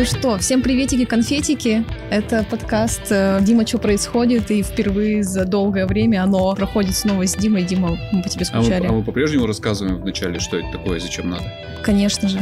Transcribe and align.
Ну 0.00 0.06
что, 0.06 0.38
всем 0.38 0.62
приветики, 0.62 1.04
конфетики. 1.04 1.84
Это 2.08 2.42
подкаст 2.50 3.02
э, 3.10 3.38
«Дима, 3.42 3.66
что 3.66 3.76
происходит?» 3.76 4.50
И 4.50 4.62
впервые 4.62 5.22
за 5.22 5.44
долгое 5.44 5.84
время 5.84 6.22
оно 6.22 6.54
проходит 6.54 6.96
снова 6.96 7.26
с 7.26 7.36
Димой. 7.36 7.64
Дима, 7.64 7.98
мы 8.10 8.22
по 8.22 8.28
тебе 8.30 8.46
скучали. 8.46 8.86
А 8.86 8.88
мы, 8.88 8.88
а 8.88 8.92
мы 8.92 9.04
по-прежнему 9.04 9.44
рассказываем 9.44 9.98
вначале, 9.98 10.40
что 10.40 10.56
это 10.56 10.72
такое 10.72 10.96
и 10.96 11.00
зачем 11.00 11.28
надо? 11.28 11.44
Конечно 11.82 12.30
же. 12.30 12.40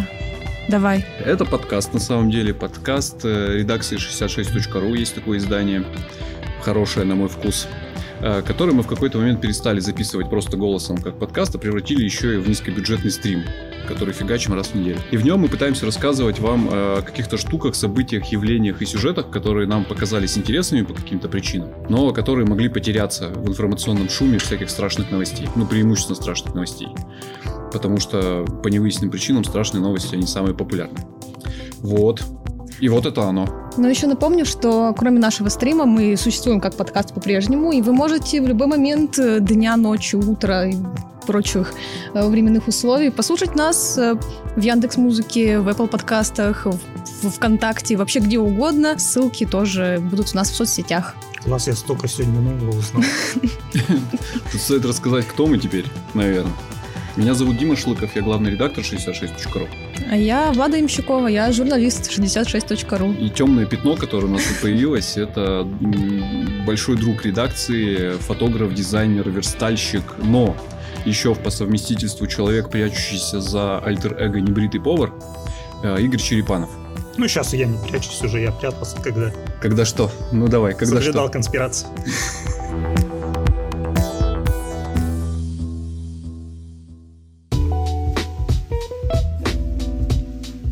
Давай. 0.68 1.04
Это 1.18 1.44
подкаст, 1.44 1.93
на 1.93 1.98
самом 1.98 2.30
деле, 2.30 2.54
подкаст 2.54 3.25
э, 3.25 3.57
редакции 3.57 3.96
66.ru. 3.96 4.96
Есть 4.96 5.16
такое 5.16 5.38
издание, 5.38 5.82
хорошее, 6.62 7.06
на 7.06 7.16
мой 7.16 7.29
вкус 7.29 7.66
который 8.21 8.75
мы 8.75 8.82
в 8.82 8.87
какой-то 8.87 9.19
момент 9.19 9.41
перестали 9.41 9.80
записывать 9.80 10.30
просто 10.30 10.57
голосом 10.57 10.98
как 10.98 11.18
подкаст, 11.18 11.55
а 11.55 11.59
превратили 11.59 12.05
еще 12.05 12.35
и 12.35 12.39
в 12.39 12.48
низкобюджетный 12.48 13.11
стрим 13.11 13.43
который 13.89 14.12
фигачим 14.12 14.53
раз 14.53 14.68
в 14.68 14.75
неделю. 14.75 14.98
И 15.11 15.17
в 15.17 15.25
нем 15.25 15.40
мы 15.40 15.49
пытаемся 15.49 15.86
рассказывать 15.86 16.39
вам 16.39 16.68
о 16.71 17.00
каких-то 17.00 17.39
штуках, 17.39 17.75
событиях, 17.75 18.26
явлениях 18.26 18.82
и 18.82 18.86
сюжетах, 18.86 19.31
которые 19.31 19.67
нам 19.67 19.85
показались 19.85 20.36
интересными 20.36 20.82
по 20.82 20.93
каким-то 20.93 21.29
причинам, 21.29 21.71
но 21.89 22.12
которые 22.12 22.46
могли 22.46 22.68
потеряться 22.68 23.31
в 23.31 23.49
информационном 23.49 24.11
шуме 24.11 24.39
всяких 24.39 24.68
страшных 24.68 25.11
новостей. 25.11 25.48
Ну, 25.57 25.67
преимущественно 25.67 26.17
страшных 26.17 26.54
новостей. 26.54 26.89
Потому 27.73 27.98
что 27.98 28.45
по 28.62 28.68
невыясненным 28.68 29.11
причинам 29.11 29.45
страшные 29.45 29.81
новости, 29.81 30.14
они 30.14 30.26
самые 30.26 30.54
популярные. 30.54 31.07
Вот. 31.79 32.23
И 32.81 32.89
вот 32.89 33.06
это 33.06 33.23
оно. 33.23 33.47
Но 33.77 33.89
еще 33.89 34.06
напомню, 34.06 34.45
что 34.45 34.95
кроме 34.97 35.19
нашего 35.19 35.48
стрима 35.48 35.84
мы 35.84 36.17
существуем 36.17 36.61
как 36.61 36.77
подкаст 36.77 37.14
по-прежнему, 37.14 37.73
и 37.73 37.83
вы 37.83 37.92
можете 37.92 38.41
в 38.41 38.47
любой 38.47 38.67
момент 38.67 39.19
э, 39.19 39.41
дня, 39.41 39.77
ночи, 39.77 40.17
утра 40.17 40.67
прочих 41.27 41.75
э, 42.14 42.27
временных 42.27 42.69
условий, 42.69 43.11
послушать 43.11 43.55
нас 43.55 43.98
э, 43.98 44.14
в 44.56 44.61
Яндекс 44.61 44.97
Музыке, 44.97 45.61
в 45.61 45.69
Apple 45.69 45.87
подкастах, 45.87 46.67
в 46.67 47.31
ВКонтакте, 47.31 47.97
вообще 47.97 48.20
где 48.20 48.39
угодно. 48.39 48.98
Ссылки 48.98 49.45
тоже 49.45 49.98
будут 50.01 50.33
у 50.33 50.37
нас 50.37 50.51
в 50.51 50.57
соцсетях. 50.57 51.15
Класс, 51.45 51.69
я 51.69 51.75
столько 51.75 52.09
сегодня 52.09 52.41
нового 52.41 52.79
узнал. 52.79 53.03
Тут 54.53 54.61
стоит 54.61 54.85
рассказать, 54.85 55.27
кто 55.27 55.47
мы 55.47 55.59
теперь, 55.59 55.85
наверное. 56.15 56.53
Меня 57.19 57.34
зовут 57.34 57.56
Дима 57.58 57.74
Шлыков, 57.74 58.14
я 58.14 58.22
главный 58.22 58.52
редактор 58.52 58.84
66.ru. 58.84 59.66
А 60.08 60.16
я 60.16 60.52
Влада 60.52 60.78
Имщукова, 60.78 61.27
я 61.27 61.50
журналист 61.50 62.08
66.ru. 62.16 63.19
И 63.19 63.28
темное 63.28 63.66
пятно, 63.66 63.97
которое 63.97 64.27
у 64.27 64.30
нас 64.30 64.44
тут 64.44 64.61
появилось, 64.61 65.16
это 65.16 65.66
большой 66.64 66.96
друг 66.96 67.24
редакции, 67.24 68.12
фотограф, 68.20 68.72
дизайнер, 68.72 69.28
верстальщик, 69.30 70.05
но 70.19 70.56
еще 71.05 71.34
по 71.34 71.50
совместительству 71.50 72.28
человек, 72.28 72.70
прячущийся 72.70 73.41
за 73.41 73.80
альтер-эго 73.80 74.41
небритый 74.41 74.80
повар, 74.80 75.12
э, 75.83 76.00
Игорь 76.00 76.20
Черепанов. 76.20 76.70
Ну, 77.16 77.27
сейчас 77.27 77.52
я 77.52 77.66
не 77.66 77.84
прячусь 77.89 78.22
уже, 78.22 78.39
я 78.42 78.52
прятался, 78.52 78.96
когда... 79.02 79.33
Когда 79.61 79.84
что? 79.84 80.08
Ну, 80.30 80.46
давай, 80.46 80.72
когда 80.74 80.94
Соблюдал 80.94 81.24
что? 81.24 81.33
конспирацию. 81.33 81.91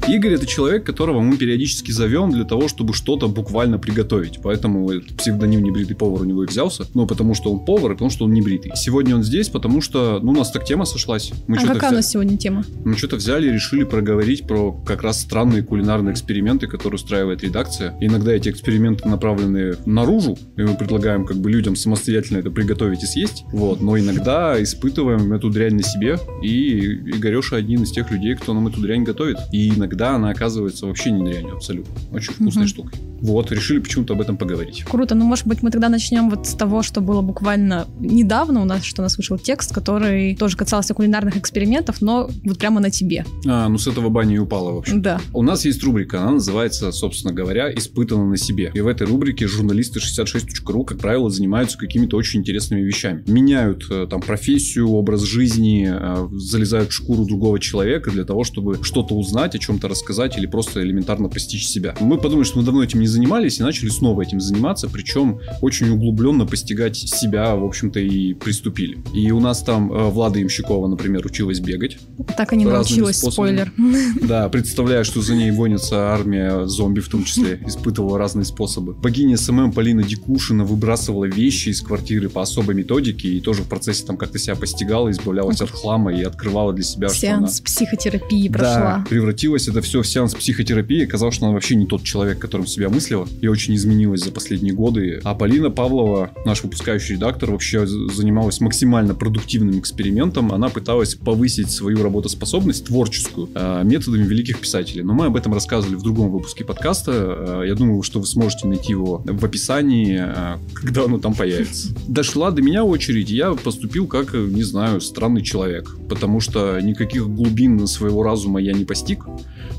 Игорь 0.08 0.34
это 0.34 0.46
человек, 0.46 0.84
которого 0.84 1.20
мы 1.20 1.36
периодически 1.36 1.90
зовем 1.90 2.30
для 2.30 2.44
того, 2.44 2.68
чтобы 2.68 2.94
что-то 2.94 3.28
буквально 3.28 3.78
приготовить. 3.78 4.38
Поэтому 4.42 4.88
псевдоним 5.18 5.64
небритый 5.64 5.96
повар 5.96 6.22
у 6.22 6.24
него 6.24 6.44
и 6.44 6.46
взялся. 6.46 6.86
Ну, 6.94 7.06
потому 7.06 7.34
что 7.34 7.52
он 7.52 7.64
повар 7.64 7.92
и 7.92 7.94
потому 7.94 8.10
что 8.10 8.24
он 8.24 8.32
небритый. 8.32 8.72
Сегодня 8.76 9.16
он 9.16 9.24
здесь, 9.24 9.48
потому 9.48 9.80
что, 9.80 10.20
ну, 10.22 10.30
у 10.30 10.34
нас 10.34 10.52
так 10.52 10.64
тема 10.64 10.84
сошлась. 10.84 11.32
Мы 11.48 11.56
а 11.56 11.60
какая 11.60 11.76
взя... 11.78 11.88
у 11.88 11.92
нас 11.94 12.10
сегодня 12.10 12.36
тема? 12.36 12.64
Мы 12.84 12.96
что-то 12.96 13.16
взяли 13.16 13.48
и 13.48 13.52
решили 13.52 13.82
проговорить 13.82 14.46
про 14.46 14.72
как 14.72 15.02
раз 15.02 15.20
странные 15.20 15.62
кулинарные 15.64 16.12
эксперименты, 16.12 16.68
которые 16.68 16.96
устраивает 16.96 17.42
редакция. 17.42 17.96
Иногда 18.00 18.32
эти 18.32 18.48
эксперименты 18.48 19.08
направлены 19.08 19.76
наружу, 19.86 20.38
и 20.56 20.62
мы 20.62 20.76
предлагаем 20.76 21.26
как 21.26 21.38
бы 21.38 21.50
людям 21.50 21.74
самостоятельно 21.74 22.38
это 22.38 22.50
приготовить 22.50 23.02
и 23.02 23.06
съесть. 23.06 23.44
Вот. 23.52 23.80
Но 23.80 23.98
иногда 23.98 24.62
испытываем 24.62 25.32
эту 25.32 25.50
дрянь 25.50 25.74
на 25.74 25.82
себе, 25.82 26.18
и 26.42 26.76
Игореша 27.16 27.56
один 27.56 27.82
из 27.82 27.90
тех 27.90 28.10
людей, 28.10 28.36
кто 28.36 28.54
нам 28.54 28.68
эту 28.68 28.80
дрянь 28.80 29.02
готовит. 29.02 29.38
И 29.52 29.70
иногда 29.70 29.95
иногда 29.96 30.14
она 30.14 30.30
оказывается 30.30 30.86
вообще 30.86 31.10
не 31.10 31.24
дрянью 31.24 31.56
абсолютно. 31.56 31.94
Очень 32.12 32.34
вкусной 32.34 32.64
угу. 32.64 32.68
штукой. 32.68 33.00
Вот, 33.20 33.50
решили 33.50 33.78
почему-то 33.78 34.12
об 34.12 34.20
этом 34.20 34.36
поговорить. 34.36 34.84
Круто. 34.84 35.14
Ну, 35.14 35.24
может 35.24 35.46
быть, 35.46 35.62
мы 35.62 35.70
тогда 35.70 35.88
начнем 35.88 36.28
вот 36.28 36.46
с 36.46 36.54
того, 36.54 36.82
что 36.82 37.00
было 37.00 37.22
буквально 37.22 37.86
недавно 37.98 38.60
у 38.60 38.64
нас, 38.64 38.84
что 38.84 39.02
у 39.02 39.04
нас 39.04 39.16
вышел 39.16 39.38
текст, 39.38 39.74
который 39.74 40.36
тоже 40.36 40.56
касался 40.56 40.94
кулинарных 40.94 41.36
экспериментов, 41.36 42.02
но 42.02 42.28
вот 42.44 42.58
прямо 42.58 42.80
на 42.80 42.90
тебе. 42.90 43.24
А, 43.46 43.68
ну 43.68 43.78
с 43.78 43.86
этого 43.86 44.10
бани 44.10 44.34
и 44.34 44.38
упала, 44.38 44.72
в 44.72 44.78
общем. 44.78 45.00
Да. 45.00 45.20
У 45.32 45.42
нас 45.42 45.64
есть 45.64 45.82
рубрика, 45.82 46.20
она 46.20 46.32
называется, 46.32 46.92
собственно 46.92 47.32
говоря, 47.32 47.72
«Испытано 47.74 48.26
на 48.26 48.36
себе». 48.36 48.70
И 48.74 48.80
в 48.80 48.86
этой 48.86 49.06
рубрике 49.06 49.46
журналисты 49.46 50.00
66.ru, 50.00 50.84
как 50.84 50.98
правило, 50.98 51.30
занимаются 51.30 51.78
какими-то 51.78 52.16
очень 52.16 52.40
интересными 52.40 52.82
вещами. 52.82 53.24
Меняют 53.26 53.86
э, 53.90 54.06
там 54.10 54.20
профессию, 54.20 54.90
образ 54.90 55.22
жизни, 55.22 55.88
э, 55.90 56.28
залезают 56.38 56.90
в 56.90 56.92
шкуру 56.92 57.24
другого 57.24 57.58
человека 57.58 58.10
для 58.10 58.24
того, 58.24 58.44
чтобы 58.44 58.78
что-то 58.82 59.14
узнать, 59.14 59.54
о 59.54 59.58
чем-то 59.58 59.85
рассказать 59.88 60.36
или 60.38 60.46
просто 60.46 60.82
элементарно 60.82 61.28
постичь 61.28 61.66
себя. 61.66 61.94
Мы 62.00 62.18
подумали, 62.18 62.44
что 62.44 62.58
мы 62.58 62.64
давно 62.64 62.82
этим 62.82 63.00
не 63.00 63.06
занимались 63.06 63.58
и 63.60 63.62
начали 63.62 63.88
снова 63.88 64.22
этим 64.22 64.40
заниматься, 64.40 64.88
причем 64.88 65.40
очень 65.62 65.88
углубленно 65.90 66.46
постигать 66.46 66.96
себя, 66.96 67.54
в 67.54 67.64
общем-то, 67.64 68.00
и 68.00 68.34
приступили. 68.34 68.98
И 69.14 69.30
у 69.30 69.40
нас 69.40 69.62
там 69.62 69.92
э, 69.92 70.10
Влада 70.10 70.40
Имщикова, 70.42 70.86
например, 70.86 71.24
училась 71.26 71.60
бегать. 71.60 71.98
Так 72.36 72.52
и 72.52 72.56
не 72.56 72.64
научилась, 72.64 73.18
способами. 73.18 73.70
спойлер. 73.72 73.72
Да, 74.26 74.48
представляю, 74.48 75.04
что 75.04 75.20
за 75.20 75.34
ней 75.34 75.50
гонится 75.50 76.12
армия 76.12 76.66
зомби 76.66 77.00
в 77.00 77.08
том 77.08 77.24
числе, 77.24 77.60
испытывала 77.66 78.18
разные 78.18 78.44
способы. 78.44 78.94
Богиня 78.94 79.36
SMM 79.36 79.72
Полина 79.72 80.02
Дикушина 80.02 80.64
выбрасывала 80.64 81.24
вещи 81.26 81.68
из 81.68 81.80
квартиры 81.80 82.28
по 82.28 82.42
особой 82.42 82.74
методике 82.74 83.28
и 83.28 83.40
тоже 83.40 83.62
в 83.62 83.68
процессе 83.68 84.04
там 84.04 84.16
как-то 84.16 84.38
себя 84.38 84.56
постигала, 84.56 85.10
избавлялась 85.10 85.60
от 85.60 85.70
хлама 85.70 86.14
и 86.14 86.22
открывала 86.22 86.72
для 86.72 86.84
себя, 86.84 87.08
Сеанс 87.08 87.56
что 87.56 87.62
она... 87.62 87.64
психотерапии 87.64 88.48
прошла. 88.48 88.98
Да, 88.98 89.04
превратилась 89.08 89.68
это 89.76 89.86
все 89.86 90.02
в 90.02 90.06
сеанс 90.06 90.34
психотерапии. 90.34 91.04
Оказалось, 91.04 91.34
что 91.34 91.46
она 91.46 91.54
вообще 91.54 91.74
не 91.74 91.86
тот 91.86 92.02
человек, 92.02 92.38
которым 92.38 92.66
себя 92.66 92.88
мыслила. 92.88 93.28
И 93.40 93.46
очень 93.48 93.74
изменилась 93.74 94.22
за 94.22 94.32
последние 94.32 94.74
годы. 94.74 95.20
А 95.24 95.34
Полина 95.34 95.70
Павлова, 95.70 96.30
наш 96.44 96.62
выпускающий 96.62 97.14
редактор, 97.14 97.50
вообще 97.50 97.86
занималась 97.86 98.60
максимально 98.60 99.14
продуктивным 99.14 99.78
экспериментом. 99.78 100.52
Она 100.52 100.68
пыталась 100.68 101.14
повысить 101.14 101.70
свою 101.70 102.02
работоспособность 102.02 102.86
творческую 102.86 103.50
э, 103.54 103.82
методами 103.84 104.24
великих 104.24 104.60
писателей. 104.60 105.02
Но 105.02 105.12
мы 105.12 105.26
об 105.26 105.36
этом 105.36 105.52
рассказывали 105.52 105.96
в 105.96 106.02
другом 106.02 106.30
выпуске 106.30 106.64
подкаста. 106.64 107.62
Э, 107.62 107.62
я 107.66 107.74
думаю, 107.74 108.02
что 108.02 108.20
вы 108.20 108.26
сможете 108.26 108.66
найти 108.66 108.92
его 108.92 109.22
в 109.24 109.44
описании, 109.44 110.18
э, 110.18 110.58
когда 110.74 111.04
оно 111.04 111.18
там 111.18 111.34
появится. 111.34 111.88
Дошла 112.08 112.50
до 112.50 112.62
меня 112.62 112.84
очередь, 112.84 113.30
я 113.30 113.52
поступил 113.52 114.06
как, 114.06 114.34
не 114.34 114.62
знаю, 114.62 115.00
странный 115.00 115.42
человек. 115.42 115.94
Потому 116.08 116.40
что 116.40 116.80
никаких 116.80 117.28
глубин 117.28 117.86
своего 117.86 118.22
разума 118.22 118.60
я 118.60 118.72
не 118.72 118.84
постиг. 118.84 119.26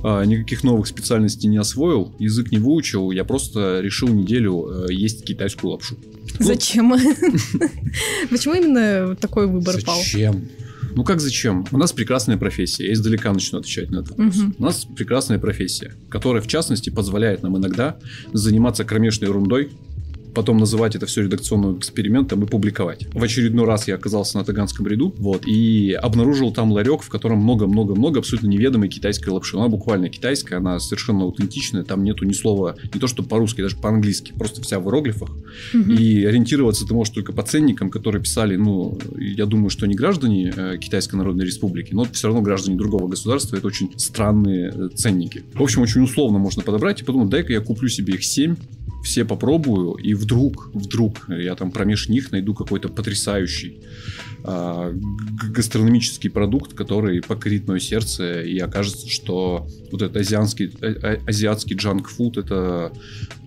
А, 0.03 0.23
никаких 0.23 0.63
новых 0.63 0.87
специальностей 0.87 1.49
не 1.49 1.57
освоил, 1.57 2.13
язык 2.19 2.51
не 2.51 2.59
выучил, 2.59 3.11
я 3.11 3.23
просто 3.23 3.81
решил 3.81 4.07
неделю 4.09 4.85
э, 4.87 4.93
есть 4.93 5.25
китайскую 5.25 5.71
лапшу. 5.71 5.97
Ну, 6.39 6.45
зачем? 6.45 6.93
Почему 8.29 8.53
именно 8.55 9.15
такой 9.15 9.47
выбор 9.47 9.75
пал? 9.83 9.97
Зачем? 9.97 10.49
Ну 10.95 11.03
как 11.03 11.21
зачем? 11.21 11.65
У 11.71 11.77
нас 11.77 11.93
прекрасная 11.93 12.37
профессия. 12.37 12.87
Я 12.87 12.93
издалека 12.93 13.31
начну 13.31 13.59
отвечать 13.59 13.91
на 13.91 13.97
этот 13.97 14.11
вопрос. 14.11 14.35
Угу. 14.35 14.53
У 14.57 14.63
нас 14.63 14.85
прекрасная 14.95 15.37
профессия, 15.37 15.93
которая, 16.09 16.41
в 16.41 16.47
частности, 16.47 16.89
позволяет 16.89 17.43
нам 17.43 17.57
иногда 17.57 17.97
заниматься 18.33 18.83
кромешной 18.83 19.29
ерундой, 19.29 19.69
потом 20.37 20.59
называть 20.59 20.95
это 20.95 21.07
все 21.07 21.23
редакционным 21.23 21.79
экспериментом 21.79 22.43
и 22.43 22.45
публиковать. 22.45 23.07
В 23.11 23.23
очередной 23.23 23.65
раз 23.65 23.87
я 23.87 23.95
оказался 23.95 24.37
на 24.37 24.43
Таганском 24.43 24.85
ряду, 24.85 25.11
вот, 25.17 25.47
и 25.47 25.97
обнаружил 25.99 26.53
там 26.53 26.71
ларек, 26.71 27.01
в 27.01 27.09
котором 27.09 27.39
много-много-много 27.39 28.19
абсолютно 28.19 28.45
неведомой 28.45 28.87
китайской 28.87 29.29
лапши. 29.29 29.57
Она 29.57 29.67
буквально 29.67 30.09
китайская, 30.09 30.57
она 30.57 30.79
совершенно 30.79 31.23
аутентичная, 31.23 31.83
там 31.83 32.03
нету 32.03 32.23
ни 32.23 32.33
слова, 32.33 32.75
не 32.93 32.99
то 32.99 33.07
что 33.07 33.23
по-русски, 33.23 33.61
даже 33.61 33.77
по-английски, 33.77 34.31
просто 34.37 34.61
вся 34.61 34.79
в 34.79 34.85
иероглифах. 34.85 35.31
Угу. 35.73 35.91
И 35.93 36.23
ориентироваться 36.23 36.85
ты 36.85 36.93
можешь 36.93 37.15
только 37.15 37.33
по 37.33 37.41
ценникам, 37.41 37.89
которые 37.89 38.21
писали, 38.21 38.57
ну, 38.57 38.99
я 39.17 39.47
думаю, 39.47 39.71
что 39.71 39.87
не 39.87 39.95
граждане 39.95 40.53
э, 40.55 40.77
Китайской 40.77 41.15
Народной 41.15 41.45
Республики, 41.45 41.95
но 41.95 42.05
все 42.11 42.27
равно 42.27 42.43
граждане 42.43 42.77
другого 42.77 43.07
государства, 43.07 43.55
это 43.55 43.65
очень 43.65 43.91
странные 43.97 44.71
э, 44.71 44.89
ценники. 44.93 45.45
В 45.55 45.63
общем, 45.63 45.81
очень 45.81 46.03
условно 46.03 46.37
можно 46.37 46.61
подобрать 46.61 47.01
и 47.01 47.03
подумать, 47.03 47.29
дай-ка 47.29 47.53
я 47.53 47.59
куплю 47.59 47.89
себе 47.89 48.13
их 48.13 48.23
7, 48.23 48.55
все 49.03 49.25
попробую, 49.25 49.93
и 49.93 50.13
вдруг, 50.13 50.69
вдруг 50.73 51.29
я 51.29 51.55
там 51.55 51.71
промеж 51.71 52.09
них 52.09 52.31
найду 52.31 52.53
какой-то 52.53 52.89
потрясающий 52.89 53.81
а, 54.43 54.93
гастрономический 55.51 56.29
продукт, 56.29 56.73
который 56.73 57.21
покорит 57.21 57.67
мое 57.67 57.79
сердце, 57.79 58.41
и 58.41 58.57
окажется, 58.59 59.09
что 59.09 59.67
вот 59.91 60.01
этот 60.01 60.17
азиатский, 60.17 60.71
а, 60.81 60.85
а, 60.85 61.19
азиатский 61.27 61.75
джанк-фуд 61.75 62.37
это 62.37 62.91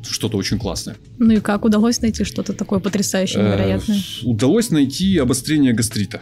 что-то 0.02 0.36
очень 0.36 0.58
классное. 0.58 0.96
Ну 1.18 1.32
и 1.32 1.40
как? 1.40 1.64
Удалось 1.64 2.00
найти 2.00 2.24
что-то 2.24 2.52
такое 2.52 2.80
потрясающее, 2.80 3.42
невероятное? 3.42 3.98
Э, 3.98 4.26
удалось 4.26 4.70
найти 4.70 5.18
обострение 5.18 5.72
гастрита. 5.72 6.20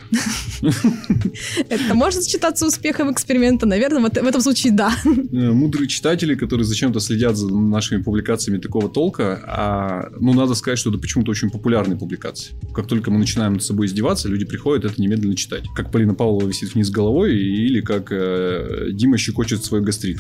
Это 1.69 1.95
может 1.95 2.25
считаться 2.25 2.67
успехом 2.67 3.13
эксперимента? 3.13 3.67
Наверное, 3.67 4.01
в 4.03 4.27
этом 4.27 4.41
случае 4.41 4.73
да. 4.73 4.93
Э, 5.05 5.09
мудрые 5.53 5.89
читатели, 5.89 6.35
которые 6.35 6.65
зачем-то 6.65 7.01
следят 7.01 7.37
за 7.37 7.49
нашими 7.53 8.03
публикациями 8.03 8.59
такого 8.59 8.89
толка, 8.89 9.43
а, 9.47 10.09
ну, 10.19 10.33
надо 10.35 10.55
сказать, 10.55 10.79
что 10.79 10.91
это 10.91 10.99
почему-то 10.99 11.31
очень 11.31 11.51
популярные 11.51 11.99
публикации. 11.99 12.55
Как 12.75 12.87
только 12.87 13.11
мы 13.11 13.19
начинаем 13.19 13.55
над 13.55 13.63
собой 13.63 13.87
издеваться, 13.87 14.29
люди 14.29 14.45
приходят 14.45 14.85
это 14.85 15.01
немедленно 15.01 15.37
читать. 15.37 15.65
Как 15.75 15.91
Полина 15.93 16.15
Павлова 16.15 16.47
висит 16.47 16.75
вниз 16.75 16.91
головой, 16.91 17.37
или 17.37 17.81
как 17.81 18.11
э, 18.11 18.89
Дима 18.93 19.19
щекочет 19.19 19.65
свой 19.65 19.81
гастрит. 19.81 20.19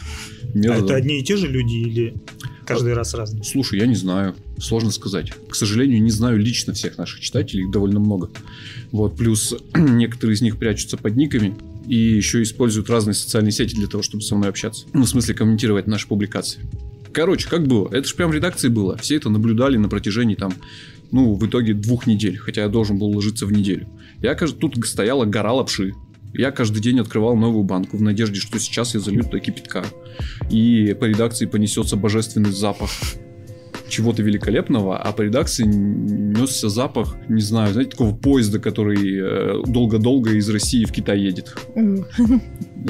Методом. 0.54 0.82
А 0.82 0.84
это 0.84 0.94
одни 0.94 1.20
и 1.20 1.24
те 1.24 1.36
же 1.36 1.46
люди 1.46 1.74
или 1.74 2.14
каждый 2.68 2.94
раз 2.94 3.14
разные? 3.14 3.44
Слушай, 3.44 3.80
я 3.80 3.86
не 3.86 3.94
знаю. 3.94 4.34
Сложно 4.58 4.90
сказать. 4.90 5.32
К 5.48 5.54
сожалению, 5.54 6.02
не 6.02 6.10
знаю 6.10 6.38
лично 6.38 6.72
всех 6.72 6.98
наших 6.98 7.20
читателей, 7.20 7.64
их 7.64 7.70
довольно 7.70 8.00
много. 8.00 8.30
Вот, 8.92 9.16
плюс 9.16 9.54
некоторые 9.74 10.34
из 10.34 10.42
них 10.42 10.58
прячутся 10.58 10.96
под 10.96 11.16
никами 11.16 11.56
и 11.86 11.96
еще 11.96 12.42
используют 12.42 12.90
разные 12.90 13.14
социальные 13.14 13.52
сети 13.52 13.74
для 13.74 13.86
того, 13.86 14.02
чтобы 14.02 14.22
со 14.22 14.36
мной 14.36 14.50
общаться. 14.50 14.86
Ну, 14.92 15.02
в 15.02 15.08
смысле, 15.08 15.34
комментировать 15.34 15.86
наши 15.86 16.06
публикации. 16.06 16.60
Короче, 17.12 17.48
как 17.48 17.66
было? 17.66 17.88
Это 17.90 18.06
же 18.06 18.14
прям 18.14 18.30
в 18.30 18.34
редакции 18.34 18.68
было. 18.68 18.96
Все 18.98 19.16
это 19.16 19.30
наблюдали 19.30 19.76
на 19.76 19.88
протяжении 19.88 20.34
там, 20.34 20.52
ну, 21.10 21.34
в 21.34 21.46
итоге 21.46 21.74
двух 21.74 22.06
недель, 22.06 22.36
хотя 22.36 22.62
я 22.62 22.68
должен 22.68 22.98
был 22.98 23.08
ложиться 23.08 23.46
в 23.46 23.52
неделю. 23.52 23.88
Я, 24.20 24.34
кажется, 24.34 24.60
тут 24.60 24.76
стояла 24.86 25.24
гора 25.24 25.52
лапши. 25.52 25.94
Я 26.32 26.50
каждый 26.50 26.80
день 26.80 27.00
открывал 27.00 27.36
новую 27.36 27.64
банку 27.64 27.96
в 27.96 28.02
надежде, 28.02 28.40
что 28.40 28.58
сейчас 28.58 28.94
я 28.94 29.00
залью 29.00 29.24
туда 29.24 29.38
кипятка. 29.38 29.84
И 30.50 30.94
по 30.98 31.04
редакции 31.04 31.46
понесется 31.46 31.96
божественный 31.96 32.50
запах 32.50 32.90
чего-то 33.88 34.22
великолепного, 34.22 34.98
а 34.98 35.12
по 35.12 35.22
редакции 35.22 35.64
несся 35.64 36.68
запах, 36.68 37.16
не 37.28 37.40
знаю, 37.40 37.72
знаете, 37.72 37.92
такого 37.92 38.14
поезда, 38.14 38.58
который 38.58 39.18
э, 39.18 39.62
долго-долго 39.66 40.32
из 40.32 40.48
России 40.48 40.84
в 40.84 40.92
Китай 40.92 41.20
едет. 41.20 41.56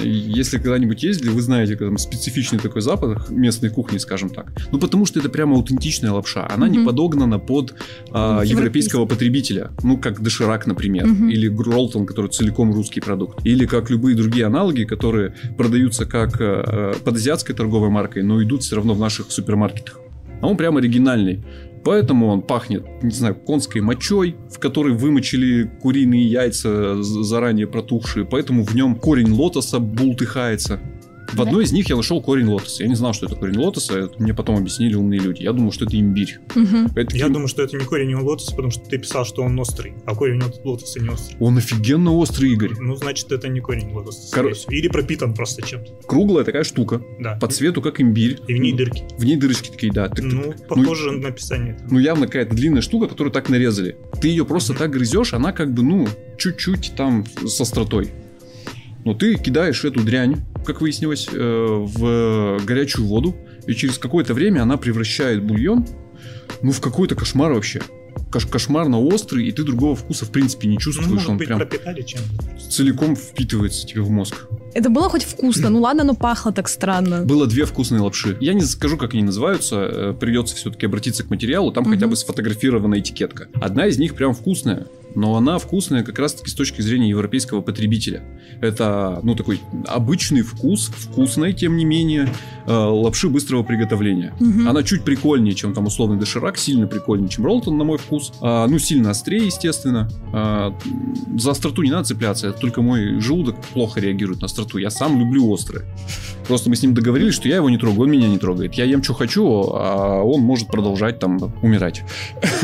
Если 0.02 0.58
когда-нибудь 0.58 1.02
ездили, 1.02 1.30
вы 1.30 1.40
знаете, 1.40 1.76
там 1.76 1.96
специфичный 1.98 2.58
такой 2.58 2.82
запах 2.82 3.30
местной 3.30 3.70
кухни, 3.70 3.98
скажем 3.98 4.30
так. 4.30 4.52
Ну, 4.70 4.78
потому 4.78 5.06
что 5.06 5.20
это 5.20 5.28
прямо 5.28 5.56
аутентичная 5.56 6.12
лапша. 6.12 6.46
Она 6.48 6.68
не 6.68 6.84
подогнана 6.84 7.38
под 7.38 7.74
а, 8.10 8.42
европейского 8.42 9.06
потребителя. 9.06 9.70
Ну, 9.82 9.96
как 9.96 10.20
доширак, 10.20 10.66
например. 10.66 11.06
Или 11.06 11.48
Гролтон, 11.48 12.06
который 12.06 12.30
целиком 12.30 12.72
русский 12.72 13.00
продукт. 13.00 13.44
Или 13.46 13.66
как 13.66 13.90
любые 13.90 14.14
другие 14.14 14.46
аналоги, 14.46 14.84
которые 14.84 15.34
продаются 15.56 16.04
как 16.04 16.36
а, 16.40 16.94
под 17.02 17.16
азиатской 17.16 17.54
торговой 17.54 17.88
маркой, 17.88 18.22
но 18.22 18.42
идут 18.42 18.62
все 18.62 18.76
равно 18.76 18.94
в 18.94 19.00
наших 19.00 19.30
супермаркетах 19.30 20.00
а 20.40 20.46
он 20.46 20.56
прям 20.56 20.76
оригинальный. 20.76 21.44
Поэтому 21.85 22.26
он 22.26 22.43
пахнет, 22.43 22.85
не 23.02 23.11
знаю, 23.11 23.35
конской 23.35 23.81
мочой, 23.81 24.37
в 24.50 24.58
которой 24.58 24.94
вымочили 24.94 25.70
куриные 25.81 26.26
яйца 26.26 27.02
заранее 27.02 27.67
протухшие. 27.67 28.26
Поэтому 28.26 28.62
в 28.62 28.75
нем 28.75 28.96
корень 28.96 29.32
лотоса 29.32 29.79
бултыхается. 29.79 30.81
В 31.32 31.42
одной 31.42 31.64
из 31.64 31.72
них 31.72 31.88
я 31.88 31.96
нашел 31.96 32.22
корень 32.22 32.46
лотоса. 32.46 32.82
Я 32.82 32.88
не 32.88 32.94
знал, 32.94 33.12
что 33.12 33.26
это 33.26 33.36
корень 33.36 33.58
лотоса. 33.58 33.98
Это 33.98 34.22
мне 34.22 34.34
потом 34.34 34.56
объяснили 34.56 34.94
умные 34.94 35.20
люди. 35.20 35.42
Я 35.42 35.52
думал, 35.52 35.72
что 35.72 35.84
это 35.84 35.98
имбирь. 35.98 36.38
Угу. 36.54 36.92
Это 36.96 37.16
я 37.16 37.28
думаю, 37.28 37.48
что 37.48 37.62
это 37.62 37.76
не 37.76 37.84
корень 37.84 38.14
лотоса, 38.14 38.50
потому 38.50 38.70
что 38.70 38.84
ты 38.84 38.98
писал, 38.98 39.25
что 39.25 39.42
он 39.42 39.58
острый. 39.58 39.94
А 40.06 40.14
корень 40.14 40.42
лотоса 40.64 41.00
не 41.00 41.08
острый. 41.08 41.36
Он 41.40 41.58
офигенно 41.58 42.12
острый, 42.12 42.52
Игорь. 42.52 42.72
Ну, 42.78 42.96
значит, 42.96 43.30
это 43.30 43.48
не 43.48 43.60
корень 43.60 43.92
лотоса. 43.92 44.34
Кор... 44.34 44.52
Или 44.69 44.88
пропитан 44.88 45.34
просто 45.34 45.62
чем-то. 45.62 45.92
Круглая 46.06 46.44
такая 46.44 46.64
штука. 46.64 47.02
Да. 47.19 47.36
По 47.40 47.48
цвету, 47.48 47.82
как 47.82 48.00
имбирь. 48.00 48.38
И 48.48 48.54
в 48.54 48.58
ней 48.58 48.72
дырки. 48.72 49.04
В 49.19 49.25
ней 49.25 49.36
дырочки 49.36 49.70
такие, 49.70 49.92
да. 49.92 50.08
Ты, 50.08 50.22
ну, 50.22 50.52
ты, 50.52 50.64
похоже 50.64 51.12
ну, 51.12 51.20
на 51.20 51.28
описание. 51.28 51.78
Ну, 51.90 51.98
явно 51.98 52.26
какая-то 52.26 52.54
длинная 52.54 52.82
штука, 52.82 53.06
которую 53.06 53.32
так 53.32 53.48
нарезали. 53.48 53.96
Ты 54.20 54.28
ее 54.28 54.44
просто 54.44 54.75
так 54.75 54.90
грызешь, 54.90 55.34
она 55.34 55.52
как 55.52 55.72
бы, 55.72 55.82
ну, 55.82 56.08
чуть-чуть 56.38 56.92
там 56.96 57.25
с 57.44 57.60
остротой. 57.60 58.10
Но 59.08 59.14
ты 59.14 59.37
кидаешь 59.37 59.87
эту 59.87 60.05
дрянь 60.05 60.43
как 60.69 60.82
выяснилось, 60.82 61.28
э, 61.32 61.37
в 61.38 62.62
горячую 62.62 63.06
воду, 63.06 63.34
и 63.66 63.72
через 63.72 63.96
какое-то 63.96 64.34
время 64.34 64.60
она 64.60 64.76
превращает 64.76 65.43
бульон, 65.43 65.87
ну, 66.60 66.72
в 66.72 66.81
какой-то 66.82 67.14
кошмар 67.14 67.55
вообще. 67.55 67.81
Кош 68.31 68.44
кошмарно 68.44 69.00
острый, 69.00 69.46
и 69.46 69.52
ты 69.52 69.64
другого 69.64 69.96
вкуса 69.96 70.26
в 70.26 70.31
принципе 70.31 70.69
не 70.69 70.76
чувствуешь. 70.76 71.08
Ну, 71.08 71.14
может 71.14 71.31
он 71.31 71.38
быть, 71.38 71.46
прям 71.46 71.58
пропитали 71.58 72.02
чем 72.02 72.20
целиком 72.69 73.16
впитывается 73.16 73.87
тебе 73.87 74.02
в 74.02 74.10
мозг. 74.10 74.46
Это 74.75 74.90
было 74.90 75.08
хоть 75.08 75.25
вкусно? 75.25 75.70
Ну 75.70 75.81
ладно, 75.81 76.04
но 76.04 76.14
пахло 76.14 76.52
так 76.52 76.69
странно. 76.69 77.25
Было 77.25 77.46
две 77.46 77.64
вкусные 77.64 78.02
лапши. 78.02 78.37
Я 78.40 78.52
не 78.52 78.61
скажу, 78.61 78.99
как 78.99 79.14
они 79.14 79.22
называются. 79.22 79.76
Э, 79.76 80.14
придется 80.19 80.54
все-таки 80.54 80.84
обратиться 80.84 81.25
к 81.25 81.31
материалу. 81.31 81.72
Там 81.72 81.84
угу. 81.84 81.93
хотя 81.93 82.06
бы 82.06 82.16
сфотографирована 82.16 82.99
этикетка. 82.99 83.49
Одна 83.54 83.87
из 83.87 83.99
них 83.99 84.14
прям 84.14 84.34
вкусная 84.34 84.87
но 85.14 85.37
она 85.37 85.58
вкусная 85.58 86.02
как 86.02 86.19
раз-таки 86.19 86.50
с 86.50 86.55
точки 86.55 86.81
зрения 86.81 87.08
европейского 87.08 87.60
потребителя. 87.60 88.22
Это, 88.60 89.20
ну, 89.22 89.34
такой 89.34 89.60
обычный 89.87 90.43
вкус, 90.43 90.90
вкусный, 90.94 91.52
тем 91.52 91.76
не 91.76 91.84
менее, 91.84 92.28
э, 92.66 92.72
лапши 92.72 93.28
быстрого 93.28 93.62
приготовления. 93.62 94.34
Угу. 94.40 94.69
Она 94.69 94.82
чуть 94.82 95.02
прикольнее, 95.02 95.55
чем 95.55 95.75
там 95.75 95.87
условный 95.87 96.19
доширак, 96.19 96.58
сильно 96.58 96.87
прикольнее, 96.87 97.28
чем 97.28 97.44
роллтон, 97.44 97.76
на 97.78 97.84
мой 97.84 97.99
вкус. 97.99 98.32
А, 98.40 98.66
ну, 98.66 98.78
сильно 98.78 99.10
острее, 99.10 99.46
естественно. 99.46 100.08
А, 100.32 100.76
за 101.37 101.50
остроту 101.50 101.82
не 101.82 101.90
надо 101.90 102.04
цепляться, 102.04 102.49
это 102.49 102.58
только 102.58 102.82
мой 102.82 103.20
желудок 103.20 103.56
плохо 103.72 104.00
реагирует 104.00 104.40
на 104.40 104.46
остроту. 104.46 104.78
Я 104.78 104.90
сам 104.90 105.19
люблю 105.19 105.52
острое. 105.52 105.84
Просто 106.48 106.70
мы 106.70 106.76
с 106.76 106.82
ним 106.82 106.94
договорились, 106.94 107.34
что 107.34 107.46
я 107.46 107.56
его 107.56 107.68
не 107.68 107.76
трогаю, 107.76 108.02
он 108.02 108.10
меня 108.10 108.26
не 108.26 108.38
трогает. 108.38 108.74
Я 108.74 108.84
ем, 108.84 109.02
что 109.02 109.12
хочу, 109.12 109.44
а 109.74 110.22
он 110.22 110.40
может 110.40 110.68
продолжать 110.68 111.18
там 111.18 111.38
умирать. 111.62 112.02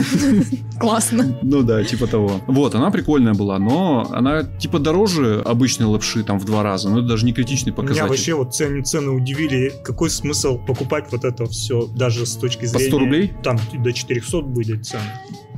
Классно. 0.80 1.38
Ну 1.42 1.62
да, 1.62 1.84
типа 1.84 2.06
того. 2.06 2.40
Вот, 2.46 2.74
она 2.74 2.90
прикольная 2.90 3.34
была, 3.34 3.58
но 3.58 4.08
она 4.10 4.42
типа 4.42 4.78
дороже 4.78 5.42
обычной 5.44 5.86
лапши 5.86 6.24
там 6.24 6.38
в 6.38 6.44
два 6.46 6.62
раза, 6.62 6.88
но 6.88 7.00
это 7.00 7.08
даже 7.08 7.26
не 7.26 7.32
критичный 7.32 7.72
показатель. 7.72 8.00
Меня 8.00 8.08
вообще 8.08 8.34
вот 8.34 8.54
цены, 8.54 8.82
цены 8.82 9.10
удивили. 9.10 9.72
Какой 9.84 10.08
смысл 10.08 10.58
покупать 10.58 11.06
вот 11.10 11.24
это 11.24 11.44
все 11.46 11.86
даже 11.86 12.24
с 12.24 12.36
точки 12.36 12.64
зрения... 12.64 12.86
По 12.86 12.96
100 12.96 12.98
рублей? 12.98 13.32
Там 13.42 13.58
до 13.74 13.92
400 13.92 14.40
будет 14.40 14.86
цены 14.86 15.02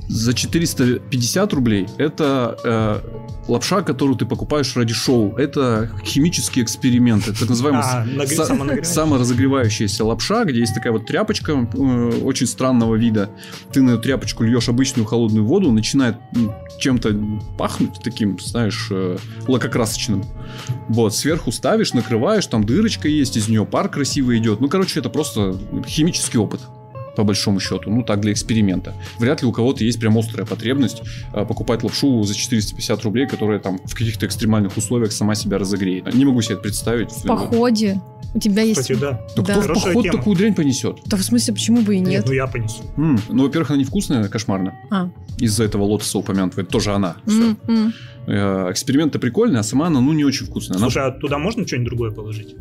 за 0.09 0.35
450 0.35 1.53
рублей 1.53 1.87
это 1.99 2.57
э, 2.65 3.27
лапша, 3.49 3.83
которую 3.83 4.17
ты 4.17 4.27
покупаешь 4.27 4.77
ради 4.77 4.95
шоу. 4.95 5.37
Это 5.37 5.91
химический 6.05 6.63
эксперимент. 6.63 7.29
Это 7.29 7.41
так 7.41 7.49
называемая 7.49 7.83
а, 7.83 8.05
са- 8.25 8.85
саморазогревающаяся 8.85 10.05
лапша, 10.05 10.45
где 10.45 10.61
есть 10.61 10.75
такая 10.75 10.93
вот 10.93 11.07
тряпочка 11.07 11.53
э, 11.53 12.21
очень 12.23 12.47
странного 12.47 12.97
вида. 12.97 13.31
Ты 13.73 13.83
на 13.83 13.91
эту 13.93 14.03
тряпочку 14.03 14.45
льешь 14.45 14.69
обычную 14.69 15.07
холодную 15.07 15.45
воду, 15.45 15.71
начинает 15.73 16.17
чем-то 16.79 17.15
пахнуть 17.59 18.01
таким, 18.03 18.39
знаешь, 18.39 18.89
э, 18.91 19.17
лакокрасочным. 19.47 20.25
Вот, 20.89 21.15
сверху 21.15 21.53
ставишь, 21.53 21.93
накрываешь, 21.95 22.47
там 22.47 22.65
дырочка 22.65 23.09
есть, 23.09 23.37
из 23.37 23.49
нее 23.49 23.65
пар 23.65 23.89
красивый 23.89 24.39
идет. 24.39 24.61
Ну, 24.61 24.69
короче, 24.69 25.01
это 25.01 25.09
просто 25.09 25.57
химический 25.87 26.39
опыт 26.39 26.61
по 27.17 27.25
большому 27.25 27.59
счету. 27.61 27.91
Ну, 27.91 28.03
так, 28.03 28.21
для 28.21 28.33
эксперимента. 28.33 28.95
Вряд 29.19 29.43
ли 29.43 29.49
у 29.49 29.53
кого-то 29.53 29.83
есть 29.83 29.99
прям 29.99 30.17
острая 30.19 30.47
потребность 30.47 31.03
э, 31.33 31.45
покупать 31.45 31.83
лапшу 31.83 32.23
за 32.23 32.35
450 32.35 33.03
рублей, 33.03 33.27
которая 33.27 33.59
там 33.59 33.81
в 33.85 33.93
каких-то 33.95 34.27
экстремальных 34.27 34.77
условиях 34.77 35.13
сама 35.13 35.35
себя 35.35 35.59
разогреет. 35.59 36.13
Не 36.15 36.25
могу 36.25 36.43
себе 36.43 36.55
это 36.55 36.63
представить. 36.63 37.11
В 37.11 37.27
походе. 37.27 38.01
У 38.35 38.39
тебя 38.39 38.63
есть... 38.63 38.81
Кстати, 38.81 39.01
да. 39.01 39.21
Да, 39.35 39.43
да. 39.43 39.63
кто 39.63 39.75
в 39.75 39.83
поход 39.83 40.03
тема. 40.05 40.19
такую 40.19 40.37
дрянь 40.37 40.55
понесет? 40.55 40.99
Да 41.07 41.17
в 41.17 41.23
смысле, 41.23 41.55
почему 41.55 41.81
бы 41.81 41.97
и 41.97 42.01
нет? 42.01 42.11
нет 42.11 42.27
ну 42.27 42.33
я 42.33 42.47
понесу. 42.47 42.83
М, 42.99 43.19
ну, 43.31 43.45
во-первых, 43.45 43.71
она 43.71 43.79
невкусная, 43.79 44.29
кошмарно. 44.29 44.75
А. 44.91 45.09
Из-за 45.39 45.65
этого 45.65 45.85
лотоса 45.85 46.19
упомянутого. 46.19 46.61
Это 46.61 46.71
тоже 46.71 46.93
она. 46.93 47.17
Все. 47.27 47.57
Э, 48.27 48.71
эксперимент-то 48.71 49.19
прикольный, 49.19 49.61
а 49.61 49.63
сама 49.63 49.87
она, 49.87 50.01
ну, 50.01 50.13
не 50.13 50.25
очень 50.25 50.47
вкусная. 50.47 50.79
Слушай, 50.79 51.05
она... 51.05 51.15
а 51.15 51.19
туда 51.19 51.39
можно 51.39 51.67
что-нибудь 51.67 51.89
другое 51.89 52.11
положить? 52.11 52.57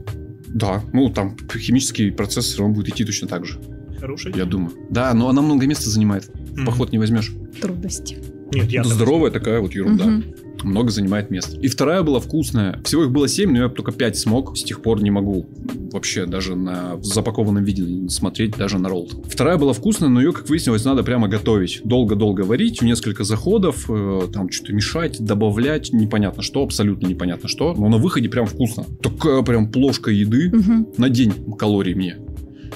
Да, 0.48 0.82
ну, 0.94 1.10
там 1.10 1.36
химический 1.52 2.12
процесс 2.12 2.46
все 2.46 2.60
равно 2.60 2.76
будет 2.76 2.90
идти 2.90 3.04
точно 3.04 3.28
так 3.28 3.46
же 3.46 3.60
хорошая. 4.06 4.34
Я 4.36 4.46
думаю. 4.46 4.72
Да, 4.90 5.14
но 5.14 5.30
она 5.30 5.42
много 5.42 5.66
места 5.66 5.90
занимает. 5.90 6.30
Mm-hmm. 6.30 6.66
Поход 6.66 6.92
не 6.92 6.98
возьмешь. 6.98 7.34
Трудности. 7.62 8.18
Нет, 8.54 8.72
я 8.72 8.84
Здоровая 8.84 9.32
такая 9.32 9.60
вот 9.60 9.74
ерунда. 9.74 10.06
Mm-hmm 10.06 10.46
много 10.66 10.90
занимает 10.92 11.30
места. 11.30 11.58
И 11.58 11.68
вторая 11.68 12.04
была 12.04 12.20
вкусная. 12.20 12.82
Всего 12.84 13.04
их 13.04 13.12
было 13.12 13.28
7, 13.28 13.52
но 13.52 13.64
я 13.64 13.70
только 13.70 13.92
5 13.92 14.18
смог. 14.18 14.58
С 14.58 14.64
тех 14.64 14.82
пор 14.82 15.02
не 15.02 15.12
могу 15.12 15.48
вообще 15.92 16.26
даже 16.26 16.56
на 16.56 16.98
запакованном 17.02 17.64
виде 17.64 18.10
смотреть, 18.10 18.58
даже 18.58 18.78
на 18.78 18.90
ролл. 18.90 19.10
Вторая 19.26 19.58
была 19.58 19.74
вкусная, 19.74 20.10
но 20.10 20.22
ее, 20.22 20.34
как 20.34 20.50
выяснилось, 20.50 20.84
надо 20.84 21.04
прямо 21.04 21.28
готовить. 21.28 21.82
Долго-долго 21.84 22.42
варить, 22.42 22.82
несколько 22.82 23.24
заходов, 23.24 23.86
э, 23.90 24.22
там 24.34 24.50
что-то 24.50 24.74
мешать, 24.74 25.24
добавлять, 25.24 25.94
непонятно 25.94 26.42
что, 26.42 26.64
абсолютно 26.64 27.08
непонятно 27.08 27.48
что. 27.48 27.74
Но 27.74 27.88
на 27.88 27.98
выходе 27.98 28.28
прям 28.28 28.46
вкусно. 28.46 28.86
Такая 29.02 29.42
прям 29.44 29.72
плошка 29.72 30.12
еды 30.12 30.50
угу. 30.50 30.94
на 30.98 31.10
день 31.10 31.34
калорий 31.58 31.94
мне. 31.94 32.18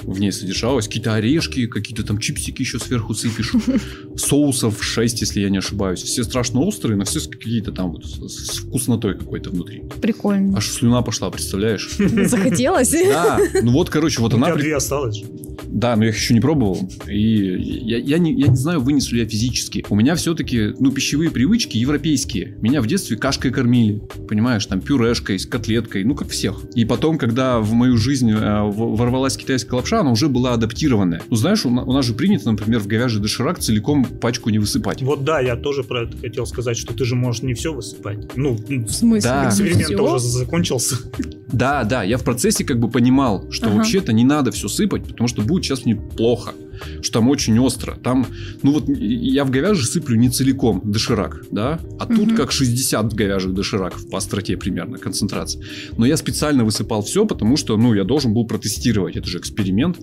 В 0.02 0.20
ней 0.20 0.32
содержалось. 0.32 0.86
Какие-то 0.86 1.14
орешки, 1.14 1.66
какие-то 1.66 2.04
там 2.04 2.18
чипсики 2.18 2.62
еще 2.62 2.78
сверху 2.78 3.14
сыпешь. 3.14 3.52
Соусов 4.16 4.82
6, 4.82 5.20
если 5.20 5.40
я 5.40 5.50
не 5.50 5.58
ошибаюсь. 5.58 6.02
Все 6.02 6.24
страшно 6.24 6.60
острые, 6.60 6.96
но 6.96 7.04
все 7.04 7.20
какие-то 7.20 7.72
там 7.72 7.92
вот 7.92 8.04
с 8.04 8.58
вкуснотой 8.58 9.18
какой-то 9.18 9.50
внутри. 9.50 9.82
Прикольно. 10.00 10.58
Аж 10.58 10.68
слюна 10.68 11.02
пошла, 11.02 11.30
представляешь? 11.30 11.90
Захотелось? 11.98 12.90
Да. 12.90 13.38
Ну 13.62 13.72
вот, 13.72 13.90
короче, 13.90 14.20
вот 14.20 14.32
У 14.32 14.36
она... 14.36 14.48
тебя 14.48 14.56
две 14.56 14.76
осталось. 14.76 15.22
Да, 15.66 15.96
но 15.96 16.04
я 16.04 16.10
их 16.10 16.16
еще 16.16 16.34
не 16.34 16.40
пробовал. 16.40 16.88
И 17.08 17.20
я, 17.20 17.98
я, 17.98 18.18
не, 18.18 18.32
я 18.34 18.48
не 18.48 18.56
знаю, 18.56 18.80
вынесу 18.80 19.14
ли 19.14 19.22
я 19.22 19.28
физически. 19.28 19.84
У 19.88 19.96
меня 19.96 20.14
все-таки, 20.14 20.74
ну, 20.78 20.90
пищевые 20.90 21.30
привычки 21.30 21.76
европейские. 21.76 22.56
Меня 22.60 22.82
в 22.82 22.86
детстве 22.86 23.16
кашкой 23.16 23.50
кормили. 23.50 24.00
Понимаешь, 24.28 24.66
там 24.66 24.80
пюрешкой, 24.80 25.38
с 25.38 25.46
котлеткой, 25.46 26.04
ну, 26.04 26.14
как 26.14 26.28
всех. 26.28 26.64
И 26.74 26.84
потом, 26.84 27.18
когда 27.18 27.60
в 27.60 27.72
мою 27.72 27.96
жизнь 27.96 28.30
э, 28.30 28.62
ворвалась 28.62 29.36
китайская 29.36 29.76
лапша, 29.76 30.00
она 30.00 30.10
уже 30.10 30.28
была 30.28 30.54
адаптированная. 30.54 31.22
Ну, 31.28 31.36
знаешь, 31.36 31.64
у, 31.64 31.68
у 31.68 31.92
нас 31.92 32.04
же 32.04 32.14
принято, 32.14 32.50
например, 32.50 32.80
в 32.80 32.86
говяжий 32.86 33.20
доширак 33.20 33.58
целиком 33.58 34.04
пачку 34.04 34.50
не 34.50 34.58
высыпать. 34.58 35.02
Вот 35.02 35.24
да, 35.24 35.40
я 35.40 35.56
тоже 35.56 35.82
про 35.84 36.02
это 36.04 36.16
хотел 36.16 36.46
сказать, 36.46 36.76
что 36.76 36.94
ты 36.94 37.04
же 37.04 37.14
можешь 37.14 37.42
не 37.42 37.54
все 37.54 37.72
высыпать. 37.72 38.36
Ну, 38.36 38.56
В 38.56 38.90
смысле? 38.90 39.30
Да. 39.30 39.48
эксперимент 39.48 39.98
уже 40.00 40.18
закончился. 40.20 40.96
Да, 41.52 41.84
да, 41.84 42.02
я 42.04 42.16
в 42.16 42.24
процессе 42.24 42.64
как 42.64 42.78
бы 42.78 42.88
понимал, 42.88 43.50
что 43.50 43.66
Ага. 43.66 43.76
вообще-то 43.78 44.12
не 44.12 44.24
надо 44.24 44.50
все 44.52 44.68
сыпать, 44.68 45.04
потому 45.04 45.28
что 45.28 45.42
будет 45.50 45.64
сейчас 45.64 45.84
мне 45.84 45.96
плохо, 45.96 46.52
что 47.02 47.12
там 47.18 47.28
очень 47.28 47.58
остро. 47.58 47.96
Там, 48.02 48.26
ну 48.62 48.72
вот 48.72 48.88
я 48.88 49.44
в 49.44 49.50
говяжий 49.50 49.84
сыплю 49.84 50.16
не 50.16 50.30
целиком 50.30 50.80
доширак, 50.84 51.44
да, 51.50 51.78
а 51.98 52.06
тут 52.06 52.28
Мгм. 52.28 52.36
как 52.36 52.52
60 52.52 53.12
говяжьих 53.12 53.52
дошираков 53.52 54.08
по 54.08 54.16
остроте 54.18 54.56
примерно 54.56 54.96
концентрация. 54.98 55.62
Но 55.98 56.06
я 56.06 56.16
специально 56.16 56.64
высыпал 56.64 57.02
все, 57.02 57.26
потому 57.26 57.56
что, 57.56 57.76
ну, 57.76 57.92
я 57.94 58.04
должен 58.04 58.32
был 58.32 58.46
протестировать, 58.46 59.16
это 59.16 59.26
же 59.28 59.38
эксперимент. 59.38 59.98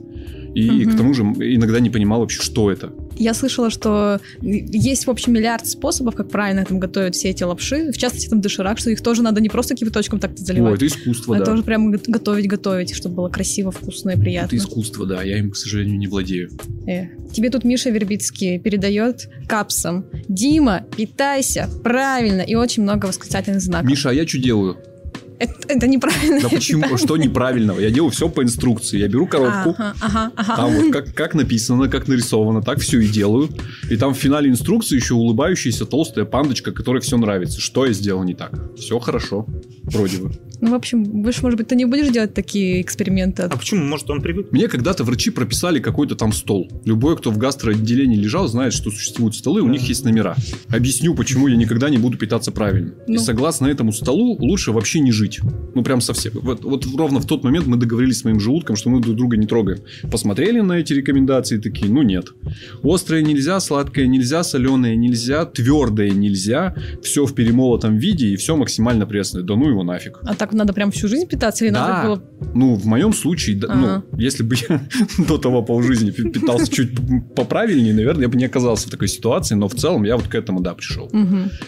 И 0.58 0.72
Мгм. 0.72 0.92
к 0.94 0.98
тому 0.98 1.14
же 1.14 1.22
иногда 1.22 1.80
не 1.80 1.92
понимал 1.92 2.22
вообще, 2.22 2.42
что 2.42 2.72
это. 2.72 2.92
Я 3.16 3.36
слышала, 3.36 3.70
что 3.70 4.20
есть, 4.42 5.06
в 5.06 5.10
общем, 5.12 5.34
миллиард 5.34 5.68
способов, 5.68 6.16
как 6.16 6.30
правильно 6.30 6.66
там 6.66 6.80
готовят 6.80 7.14
все 7.14 7.30
эти 7.30 7.44
лапши. 7.44 7.92
В 7.92 7.98
частности, 7.98 8.28
там 8.28 8.42
доширак, 8.42 8.80
что 8.80 8.90
их 8.90 9.02
тоже 9.02 9.22
надо 9.22 9.40
не 9.40 9.50
просто 9.50 9.76
кипяточком 9.76 10.20
так-то 10.20 10.42
О, 10.42 10.46
заливать. 10.46 10.76
это 10.78 10.88
искусство, 10.88 11.36
а 11.36 11.40
да. 11.40 11.46
тоже 11.46 11.62
прямо 11.62 11.92
го- 11.92 12.00
готовить-готовить, 12.08 12.96
чтобы 12.96 13.16
было 13.18 13.30
красиво, 13.30 13.72
вкусно 13.72 14.10
и 14.10 14.14
Это 14.14 14.22
приятно. 14.22 14.56
искусство, 14.56 15.06
да. 15.06 15.22
Я 15.22 15.38
им, 15.38 15.52
к 15.52 15.56
сожалению, 15.58 16.00
не 16.00 16.08
владею. 16.08 16.50
Э. 16.88 17.06
Тебе 17.32 17.52
тут 17.52 17.64
Миша 17.64 17.92
Вербицкий 17.92 18.58
передает 18.58 19.30
капсом. 19.48 20.06
Дима, 20.28 20.86
питайся 20.96 21.70
правильно 21.84 22.42
и 22.42 22.56
очень 22.56 22.82
много 22.82 23.06
восклицательных 23.06 23.62
знаков. 23.62 23.88
Миша, 23.90 24.10
а 24.10 24.14
я 24.14 24.26
что 24.28 24.40
делаю? 24.40 24.78
Это, 25.40 25.54
это 25.68 25.88
неправильно. 25.88 26.42
Да 26.42 26.50
почему? 26.50 26.98
Что 26.98 27.18
неправильного? 27.18 27.80
Я 27.80 27.92
делаю 27.92 28.12
все 28.12 28.28
по 28.30 28.44
инструкции. 28.44 28.98
Я 28.98 29.08
беру 29.08 29.28
коробку, 29.28 29.76
Ага, 29.78 29.94
ага, 30.02 30.32
ага. 30.36 30.56
Там 30.56 30.74
вот 30.74 30.92
как, 30.92 31.14
как 31.14 31.36
написано, 31.36 31.88
как 31.88 32.08
нарисовано, 32.08 32.62
так 32.62 32.80
все 32.80 33.00
и 33.00 33.08
делаю. 33.08 33.50
И 33.90 33.98
там 33.98 34.14
в 34.14 34.18
финале 34.18 34.50
инструкции 34.50 34.96
еще 34.96 35.14
улыбающаяся 35.14 35.86
толстая 35.86 36.26
пандочка, 36.26 36.72
которой 36.72 37.02
все 37.02 37.18
нравится. 37.18 37.62
Что 37.62 37.86
я 37.86 37.94
сделал 37.94 38.24
не 38.24 38.34
так? 38.34 38.52
Все 38.78 38.98
хорошо. 39.00 39.46
Вроде 39.84 40.18
бы. 40.18 40.32
Ну, 40.62 40.72
в 40.72 40.74
общем, 40.74 41.04
больше, 41.04 41.42
может 41.44 41.58
быть, 41.58 41.68
ты 41.68 41.76
не 41.76 41.86
будешь 41.86 42.10
делать 42.10 42.34
такие 42.34 42.82
эксперименты. 42.82 43.44
А 43.44 43.50
почему? 43.58 43.84
Может, 43.84 44.10
он 44.10 44.22
привык? 44.22 44.52
Мне 44.52 44.68
когда-то 44.68 45.04
врачи 45.04 45.30
прописали 45.30 45.80
какой-то 45.80 46.16
там 46.16 46.32
стол. 46.34 46.70
Любой, 46.86 47.16
кто 47.18 47.32
в 47.32 47.38
гастроотделении 47.38 48.18
лежал, 48.18 48.48
знает, 48.48 48.74
что 48.74 48.90
существуют 48.92 49.36
столы, 49.36 49.62
у 49.62 49.66
Да. 49.68 49.72
них 49.72 49.82
есть 49.84 50.04
номера. 50.04 50.36
Объясню, 50.70 51.14
почему 51.16 51.48
я 51.48 51.56
никогда 51.56 51.90
не 51.90 51.98
буду 51.98 52.18
питаться 52.18 52.52
правильно. 52.52 52.94
И 53.08 53.14
Ну. 53.14 53.20
согласно 53.20 53.68
этому 53.68 53.92
столу 53.94 54.36
лучше 54.40 54.72
вообще 54.72 55.00
не 55.00 55.12
жить. 55.12 55.40
Ну, 55.76 55.84
прям 55.84 56.02
совсем. 56.02 56.34
Вот, 56.36 56.64
вот 56.64 56.86
ровно 56.96 57.20
в 57.20 57.26
тот 57.26 57.44
момент 57.44 57.68
мы 57.68 57.78
договорились 57.78 58.20
с 58.20 58.24
моим 58.24 58.40
желудком, 58.40 58.76
что 58.76 58.90
мы 58.90 59.00
друг 59.02 59.16
друга 59.16 59.38
не 59.38 59.46
трогаем. 59.46 59.80
Посмотрели 60.12 60.60
на 60.62 60.74
эти 60.74 60.94
рекомендации, 60.94 61.58
такие, 61.60 61.92
ну 61.92 62.02
нет. 62.02 62.34
Острое 62.84 63.22
нельзя, 63.22 63.60
сладкое 63.60 64.08
нельзя, 64.08 64.44
соленое 64.44 64.96
нельзя, 64.96 65.46
твердое 65.46 66.12
нельзя. 66.12 66.76
Все 67.04 67.26
в 67.26 67.34
перемолотом 67.36 67.98
виде 67.98 68.28
и 68.30 68.36
все 68.36 68.56
максимально 68.56 69.06
пресное. 69.06 69.44
Да 69.44 69.56
ну 69.56 69.70
его 69.70 69.84
нафиг. 69.84 70.20
А 70.24 70.34
так 70.36 70.47
надо 70.56 70.74
прям 70.74 70.92
всю 70.92 71.08
жизнь 71.08 71.28
питаться 71.28 71.66
или 71.66 71.74
Да. 71.74 71.88
надо 71.88 72.08
было... 72.08 72.24
Ну, 72.54 72.76
в 72.76 72.86
моем 72.86 73.14
случае, 73.14 73.56
да, 73.58 73.68
Ага. 73.70 74.04
ну, 74.12 74.18
если 74.20 74.44
бы 74.44 74.56
я 74.70 74.82
до 75.28 75.38
того 75.38 75.64
полжизни 75.64 76.12
пи- 76.12 76.30
питался 76.30 76.72
чуть 76.72 76.92
поправильнее, 77.36 77.94
наверное, 77.94 78.24
я 78.24 78.30
бы 78.30 78.38
не 78.38 78.46
оказался 78.46 78.88
в 78.88 78.92
такой 78.92 79.08
ситуации, 79.08 79.56
но 79.56 79.68
в 79.68 79.76
целом 79.76 80.04
я 80.04 80.16
вот 80.18 80.28
к 80.28 80.36
этому, 80.36 80.60
да, 80.62 80.74
пришел. 80.74 81.10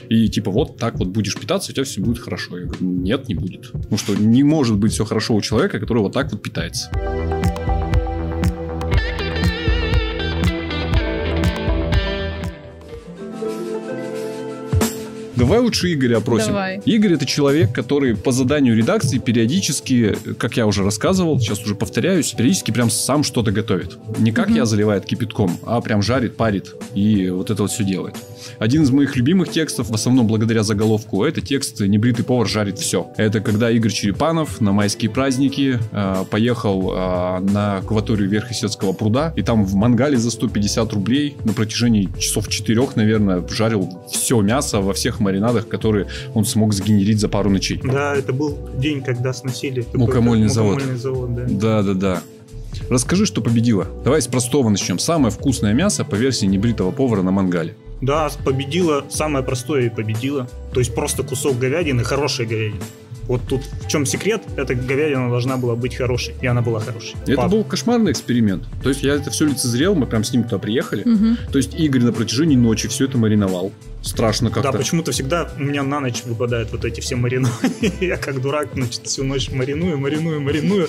И 0.10 0.28
типа 0.30 0.52
вот 0.52 0.78
так 0.78 1.00
вот 1.00 1.08
будешь 1.10 1.36
питаться, 1.38 1.72
у 1.72 1.74
тебя 1.76 1.84
все 1.86 2.02
будет 2.02 2.20
хорошо. 2.20 2.58
Я 2.58 2.66
говорю, 2.66 2.86
нет, 2.86 3.28
не 3.28 3.36
будет. 3.36 3.72
Ну 3.90 3.98
что, 3.98 4.16
не 4.16 4.44
может 4.44 4.78
быть 4.78 4.92
все 4.94 5.06
хорошо 5.06 5.36
у 5.36 5.42
человека, 5.42 5.80
который 5.80 6.00
вот 6.00 6.14
так 6.14 6.32
вот 6.32 6.42
питается. 6.42 6.90
Давай 15.40 15.60
лучше 15.60 15.94
Игоря 15.94 16.18
опросим. 16.18 16.48
Давай. 16.50 16.82
Игорь 16.86 17.14
это 17.14 17.26
человек, 17.26 17.72
который 17.72 18.16
по 18.16 18.32
заданию 18.32 18.76
редакции 18.76 19.20
периодически, 19.20 20.16
как 20.38 20.58
я 20.58 20.68
уже 20.68 20.84
рассказывал, 20.84 21.40
сейчас 21.40 21.64
уже 21.64 21.76
повторяюсь, 21.76 22.32
периодически 22.34 22.72
прям 22.72 22.90
сам 22.90 23.24
что-то 23.24 23.52
готовит. 23.52 23.98
Не 24.20 24.32
как 24.32 24.48
Мгм. 24.50 24.58
я 24.58 24.66
заливает 24.66 25.06
кипятком, 25.06 25.58
а 25.66 25.80
прям 25.82 26.02
жарит, 26.02 26.36
парит 26.36 26.76
и 26.94 27.30
вот 27.30 27.50
это 27.50 27.62
вот 27.64 27.72
все 27.72 27.84
делает. 27.86 28.16
Один 28.58 28.84
из 28.84 28.92
моих 28.92 29.16
любимых 29.16 29.50
текстов, 29.50 29.90
в 29.90 29.94
основном 29.94 30.28
благодаря 30.28 30.64
заголовку, 30.64 31.24
это 31.24 31.40
текст 31.42 31.80
«Небритый 31.80 32.26
повар 32.26 32.48
жарит 32.48 32.78
все». 32.78 33.08
Это 33.18 33.40
когда 33.40 33.72
Игорь 33.72 33.92
Черепанов 33.92 34.60
на 34.60 34.72
майские 34.74 35.10
праздники 35.10 35.80
э, 35.92 36.26
поехал 36.30 36.92
э, 36.92 37.40
на 37.40 37.78
акваторию 37.78 38.28
Верхесецкого 38.30 38.92
пруда, 38.94 39.34
и 39.36 39.42
там 39.42 39.64
в 39.64 39.76
мангале 39.76 40.18
за 40.18 40.32
150 40.32 40.92
рублей 40.94 41.38
на 41.46 41.54
протяжении 41.54 42.10
часов 42.20 42.50
четырех, 42.50 42.96
наверное, 42.96 43.46
жарил 43.48 43.90
все 44.12 44.42
мясо 44.42 44.82
во 44.82 44.94
всех 44.94 45.20
маринадах, 45.30 45.68
которые 45.68 46.08
он 46.34 46.46
смог 46.46 46.74
сгенерить 46.74 47.20
за 47.20 47.30
пару 47.30 47.50
ночей. 47.50 47.80
Да, 47.84 48.16
это 48.16 48.34
был 48.34 48.58
день, 48.78 49.02
когда 49.02 49.34
сносили 49.34 49.82
какой-то 49.82 49.98
Мукомольный 50.00 50.50
завод. 50.50 50.76
мукомольный 50.76 51.00
завод, 51.00 51.36
да. 51.36 51.46
Да-да-да. 51.48 52.22
Расскажи, 52.90 53.26
что 53.26 53.42
победило. 53.42 53.88
Давай 54.04 54.22
с 54.22 54.28
простого 54.28 54.70
начнем. 54.70 55.00
Самое 55.00 55.32
вкусное 55.32 55.74
мясо 55.74 56.04
по 56.04 56.16
версии 56.16 56.46
небритого 56.48 56.92
повара 56.92 57.22
на 57.22 57.32
мангале. 57.32 57.76
Да, 58.02 58.30
победила, 58.46 59.04
самое 59.10 59.44
простое 59.44 59.88
и 59.88 59.90
победила. 59.90 60.48
То 60.74 60.80
есть 60.80 60.96
просто 60.96 61.24
кусок 61.24 61.60
говядины, 61.60 62.04
хорошей 62.04 62.46
говядины. 62.46 62.82
Вот 63.28 63.42
тут 63.48 63.62
в 63.86 63.88
чем 63.88 64.08
секрет, 64.08 64.42
эта 64.56 64.74
говядина 64.74 65.30
должна 65.30 65.58
была 65.58 65.76
быть 65.76 65.96
хорошей, 65.96 66.34
и 66.42 66.48
она 66.48 66.64
была 66.64 66.80
хорошей. 66.80 67.14
Это 67.28 67.36
Пап, 67.36 67.52
был 67.52 67.64
кошмарный 67.64 68.12
эксперимент. 68.12 68.64
То 68.82 68.90
есть 68.90 69.04
я 69.04 69.14
это 69.14 69.30
все 69.30 69.46
лицезрел, 69.46 69.94
мы 69.94 70.08
прям 70.08 70.24
с 70.24 70.34
ним 70.34 70.44
туда 70.46 70.58
приехали. 70.58 71.04
Мгм. 71.08 71.38
То 71.52 71.60
есть 71.60 71.76
Игорь 71.80 72.02
на 72.02 72.12
протяжении 72.12 72.56
ночи 72.56 72.88
все 72.88 73.06
это 73.06 73.20
мариновал. 73.20 73.72
Страшно 74.02 74.50
Да, 74.50 74.56
как-то. 74.62 74.78
почему-то 74.78 75.12
всегда 75.12 75.52
у 75.60 75.62
меня 75.62 75.84
на 75.84 76.00
ночь 76.00 76.24
выпадают 76.26 76.72
вот 76.72 76.86
эти 76.86 77.02
все 77.02 77.16
марины. 77.18 77.50
Я 78.00 78.16
как 78.18 78.42
дурак, 78.42 78.70
значит, 78.74 79.06
всю 79.06 79.24
ночь 79.26 79.52
мариную, 79.52 79.98
мариную, 79.98 80.40
мариную. 80.42 80.88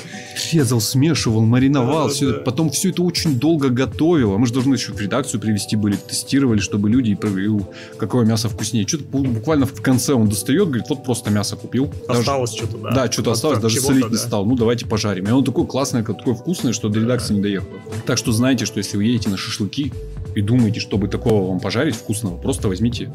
Резал, 0.52 0.80
смешивал, 0.80 1.40
мариновал. 1.44 2.06
Да, 2.08 2.14
всё 2.14 2.26
да. 2.30 2.36
это. 2.36 2.44
Потом 2.44 2.70
все 2.70 2.90
это 2.90 3.02
очень 3.02 3.38
долго 3.38 3.68
готовил. 3.68 4.34
А 4.34 4.38
мы 4.38 4.46
же 4.46 4.52
должны 4.52 4.74
еще 4.74 4.92
в 4.92 5.00
редакцию 5.00 5.40
привести 5.40 5.74
были, 5.76 5.96
тестировали, 5.96 6.60
чтобы 6.60 6.88
люди 6.88 7.14
проверили, 7.16 7.66
какое 7.98 8.24
мясо 8.24 8.48
вкуснее. 8.48 8.86
Что-то 8.86 9.04
буквально 9.04 9.66
в 9.66 9.82
конце 9.82 10.12
он 10.14 10.28
достает, 10.28 10.66
говорит, 10.68 10.86
вот 10.88 11.02
просто 11.04 11.30
мясо 11.30 11.56
купил. 11.56 11.92
Даже- 12.06 12.20
Осталось 12.20 12.52
что-то, 12.54 12.78
да. 12.78 12.90
Да, 12.92 13.12
что-то 13.12 13.30
Вот 13.30 13.34
осталось, 13.36 13.58
даже 13.58 13.80
солить 13.80 14.04
не 14.04 14.10
да. 14.12 14.18
стал. 14.18 14.46
Ну, 14.46 14.54
давайте 14.54 14.86
пожарим. 14.86 15.24
И 15.26 15.28
оно 15.30 15.42
такое 15.42 15.66
классное, 15.66 16.04
такое 16.04 16.34
вкусное, 16.34 16.72
что 16.72 16.88
до 16.88 17.00
редакции 17.00 17.34
не 17.34 17.40
доехало. 17.42 17.72
Так 18.06 18.18
что 18.18 18.30
знаете, 18.30 18.66
что 18.66 18.78
если 18.78 18.96
вы 18.96 19.04
едете 19.04 19.30
на 19.30 19.36
шашлыки 19.36 19.92
и 20.34 20.40
думаете, 20.40 20.80
чтобы 20.80 21.08
такого 21.08 21.48
вам 21.48 21.60
пожарить 21.60 21.96
вкусного, 21.96 22.36
просто 22.36 22.68
возьмите... 22.68 23.10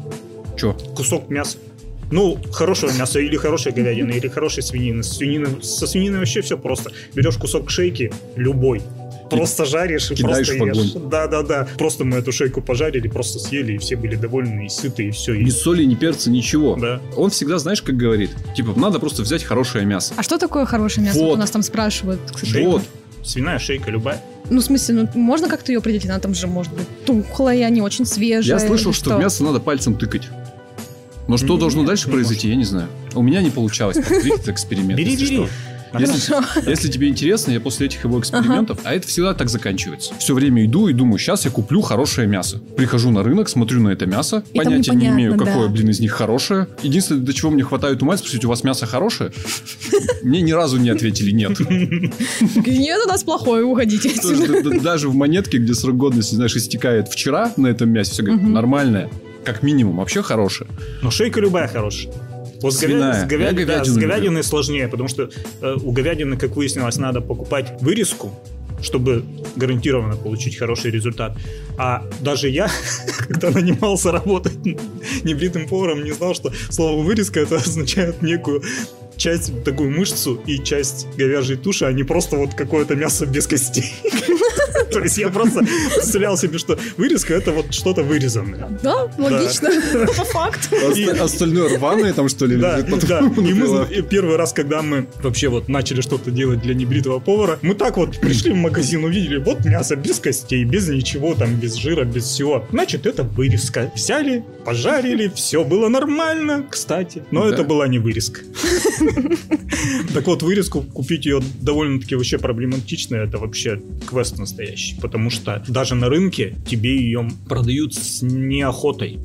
Че? 0.56 0.74
Кусок 0.96 1.28
мяса. 1.28 1.58
Ну, 2.10 2.38
хорошего 2.52 2.92
мяса 2.92 3.18
или 3.18 3.36
хорошей 3.36 3.72
говядины, 3.72 4.12
или 4.12 4.28
хорошей 4.28 4.62
свинины. 4.62 5.02
Свинина, 5.02 5.48
со 5.60 5.86
свининой 5.86 6.20
вообще 6.20 6.40
все 6.40 6.56
просто. 6.56 6.92
Берешь 7.14 7.36
кусок 7.36 7.68
шейки, 7.68 8.12
любой, 8.36 8.80
просто 9.28 9.64
жаришь 9.64 10.10
и 10.10 10.22
просто 10.22 10.52
в 10.52 10.62
огонь. 10.62 10.68
ешь. 10.68 10.92
Да-да-да. 10.92 11.66
Просто 11.76 12.04
мы 12.04 12.18
эту 12.18 12.32
шейку 12.32 12.62
пожарили, 12.62 13.08
просто 13.08 13.38
съели, 13.38 13.74
и 13.74 13.78
все 13.78 13.96
были 13.96 14.14
довольны, 14.14 14.66
и 14.66 14.68
сыты, 14.68 15.08
и 15.08 15.10
все. 15.10 15.34
Ни 15.34 15.50
соли, 15.50 15.84
ни 15.84 15.94
перца, 15.94 16.30
ничего. 16.30 16.76
Да. 16.76 17.00
Он 17.16 17.30
всегда, 17.30 17.58
знаешь, 17.58 17.82
как 17.82 17.96
говорит? 17.96 18.30
Типа, 18.56 18.78
надо 18.78 18.98
просто 18.98 19.22
взять 19.22 19.42
хорошее 19.42 19.84
мясо. 19.84 20.14
А 20.16 20.22
что 20.22 20.38
такое 20.38 20.64
хорошее 20.64 21.06
мясо? 21.06 21.18
Вот. 21.18 21.26
Вот 21.26 21.34
У 21.34 21.38
нас 21.38 21.50
там 21.50 21.62
спрашивают. 21.62 22.20
Шейка. 22.42 22.68
Вот. 22.68 22.82
Свиная 23.26 23.58
шейка 23.58 23.90
любая. 23.90 24.22
Ну, 24.48 24.60
в 24.60 24.64
смысле, 24.64 24.94
ну, 24.94 25.20
можно 25.20 25.48
как-то 25.48 25.72
ее 25.72 25.78
определить? 25.78 26.06
Она 26.06 26.20
там 26.20 26.32
же 26.32 26.46
может 26.46 26.72
быть 26.72 26.86
тухлая, 27.04 27.68
не 27.70 27.82
очень 27.82 28.06
свежая. 28.06 28.60
Я 28.60 28.66
слышал, 28.66 28.92
или 28.92 28.96
что 28.96 29.16
в 29.16 29.18
мясо 29.18 29.42
надо 29.42 29.58
пальцем 29.58 29.96
тыкать. 29.96 30.28
Но 31.26 31.36
что 31.36 31.54
Нет, 31.54 31.58
должно 31.58 31.84
дальше 31.84 32.08
произойти, 32.08 32.48
я 32.48 32.54
не 32.54 32.64
знаю. 32.64 32.88
У 33.14 33.22
меня 33.22 33.42
не 33.42 33.50
получалось 33.50 33.96
повторить 33.96 34.34
этот 34.34 34.48
эксперимент. 34.50 34.96
Бери, 34.96 35.10
если 35.12 35.24
бери. 35.24 35.36
что. 35.36 35.48
Если, 36.00 36.34
если 36.70 36.90
тебе 36.90 37.08
интересно, 37.08 37.52
я 37.52 37.60
после 37.60 37.86
этих 37.86 38.04
его 38.04 38.18
экспериментов, 38.20 38.78
ага. 38.80 38.90
а 38.90 38.94
это 38.94 39.06
всегда 39.08 39.34
так 39.34 39.48
заканчивается. 39.48 40.14
Все 40.18 40.34
время 40.34 40.64
иду 40.64 40.88
и 40.88 40.92
думаю, 40.92 41.18
сейчас 41.18 41.44
я 41.44 41.50
куплю 41.50 41.80
хорошее 41.80 42.26
мясо. 42.26 42.60
Прихожу 42.76 43.10
на 43.10 43.22
рынок, 43.22 43.48
смотрю 43.48 43.80
на 43.80 43.88
это 43.90 44.06
мясо, 44.06 44.44
и 44.52 44.58
понятия 44.58 44.94
не 44.94 45.08
имею, 45.08 45.36
какое, 45.36 45.66
да. 45.66 45.72
блин, 45.72 45.90
из 45.90 46.00
них 46.00 46.12
хорошее. 46.12 46.68
Единственное, 46.82 47.22
до 47.22 47.32
чего 47.32 47.50
мне 47.50 47.62
хватает 47.62 48.02
ума, 48.02 48.16
спросить, 48.16 48.44
у 48.44 48.48
вас 48.48 48.64
мясо 48.64 48.86
хорошее? 48.86 49.32
Мне 50.22 50.40
ни 50.40 50.52
разу 50.52 50.78
не 50.78 50.90
ответили 50.90 51.30
нет. 51.30 51.58
Нет, 51.60 53.00
у 53.04 53.08
нас 53.08 53.22
плохое, 53.22 53.64
уходите. 53.64 54.10
Даже 54.80 55.08
в 55.08 55.14
монетке, 55.14 55.58
где 55.58 55.74
срок 55.74 55.96
годности, 55.96 56.34
знаешь, 56.34 56.56
истекает 56.56 57.08
вчера 57.08 57.52
на 57.56 57.68
этом 57.68 57.90
мясе, 57.90 58.12
все 58.12 58.22
говорит, 58.22 58.42
нормальное. 58.42 59.08
Как 59.44 59.62
минимум, 59.62 59.98
вообще 59.98 60.22
хорошее. 60.22 60.68
Но 61.02 61.10
шейка 61.10 61.40
любая 61.40 61.68
хорошая. 61.68 62.12
Вот 62.62 62.74
Свиная. 62.74 63.24
С, 63.24 63.28
говяд... 63.28 63.54
да, 63.66 63.84
с 63.84 63.96
говядиной 63.96 64.42
сложнее, 64.42 64.88
потому 64.88 65.08
что 65.08 65.30
э, 65.60 65.76
у 65.82 65.92
говядины, 65.92 66.36
как 66.36 66.56
выяснилось, 66.56 66.96
надо 66.96 67.20
покупать 67.20 67.74
вырезку, 67.80 68.32
чтобы 68.82 69.24
гарантированно 69.56 70.16
получить 70.16 70.56
хороший 70.56 70.90
результат. 70.90 71.36
А 71.78 72.04
даже 72.20 72.48
я, 72.48 72.70
когда 73.18 73.50
нанимался 73.50 74.12
работать 74.12 74.58
небритым 75.24 75.68
поваром, 75.68 76.04
не 76.04 76.12
знал, 76.12 76.34
что 76.34 76.52
слово 76.70 77.02
вырезка 77.02 77.40
это 77.40 77.56
означает 77.56 78.22
некую 78.22 78.62
часть, 79.16 79.64
такую 79.64 79.90
мышцу 79.90 80.40
и 80.46 80.62
часть 80.62 81.06
говяжьей 81.16 81.58
туши, 81.58 81.84
а 81.84 81.92
не 81.92 82.04
просто 82.04 82.36
вот 82.36 82.54
какое-то 82.54 82.94
мясо 82.94 83.26
без 83.26 83.46
костей. 83.46 83.92
То 84.92 85.00
есть 85.00 85.18
я 85.18 85.28
просто 85.28 85.60
представлял 85.94 86.36
себе, 86.36 86.58
что 86.58 86.78
вырезка 86.96 87.34
это 87.34 87.52
вот 87.52 87.72
что-то 87.72 88.02
вырезанное. 88.02 88.68
Да, 88.82 89.08
логично. 89.18 89.70
По 90.06 90.24
факту. 90.24 90.76
Остальное 91.20 91.76
рваное 91.76 92.12
там 92.12 92.28
что 92.28 92.46
ли? 92.46 92.56
Да, 92.56 92.80
да. 92.82 93.20
И 93.20 93.52
мы 93.54 94.02
первый 94.02 94.36
раз, 94.36 94.52
когда 94.52 94.82
мы 94.82 95.06
вообще 95.22 95.48
вот 95.48 95.68
начали 95.68 96.00
что-то 96.00 96.30
делать 96.30 96.62
для 96.62 96.74
небритого 96.74 97.18
повара, 97.18 97.58
мы 97.62 97.74
так 97.74 97.96
вот 97.96 98.18
пришли 98.18 98.52
в 98.52 98.56
магазин, 98.56 99.04
увидели, 99.04 99.38
вот 99.38 99.64
мясо 99.64 99.96
без 99.96 100.18
костей, 100.18 100.64
без 100.64 100.88
ничего 100.88 101.34
там, 101.34 101.56
без 101.56 101.74
жира, 101.74 102.04
без 102.04 102.24
всего. 102.24 102.64
Значит, 102.70 103.06
это 103.06 103.22
вырезка. 103.22 103.90
Взяли, 103.94 104.44
пожарили, 104.64 105.30
все 105.34 105.64
было 105.64 105.88
нормально, 105.88 106.64
кстати. 106.70 107.24
Но 107.30 107.48
это 107.48 107.62
была 107.64 107.88
не 107.88 107.98
вырезка. 107.98 108.40
Так 110.14 110.26
вот, 110.26 110.42
вырезку 110.42 110.82
купить 110.82 111.26
ее 111.26 111.42
довольно-таки 111.60 112.14
вообще 112.14 112.38
проблематично. 112.38 113.16
Это 113.16 113.38
вообще 113.38 113.80
квест 114.08 114.38
настоящий. 114.38 114.65
Потому 115.00 115.30
что 115.30 115.62
даже 115.68 115.94
на 115.94 116.08
рынке 116.08 116.56
тебе 116.66 116.96
ее 116.96 117.28
продают 117.48 117.94
с 117.94 118.22
неохотой. 118.22 119.20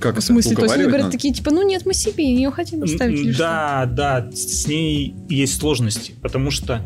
Как 0.00 0.16
в 0.16 0.20
смысле? 0.20 0.56
То 0.56 0.62
есть 0.62 0.74
они 0.74 0.84
говорят 0.84 1.10
такие, 1.10 1.32
типа, 1.34 1.50
ну 1.50 1.66
нет, 1.66 1.84
мы 1.84 1.94
себе 1.94 2.24
ее 2.24 2.50
хотим 2.50 2.82
оставить. 2.82 3.36
Да, 3.36 3.86
да, 3.86 4.30
с 4.32 4.66
ней 4.66 5.14
есть 5.28 5.58
сложности, 5.58 6.14
потому 6.22 6.50
что 6.50 6.82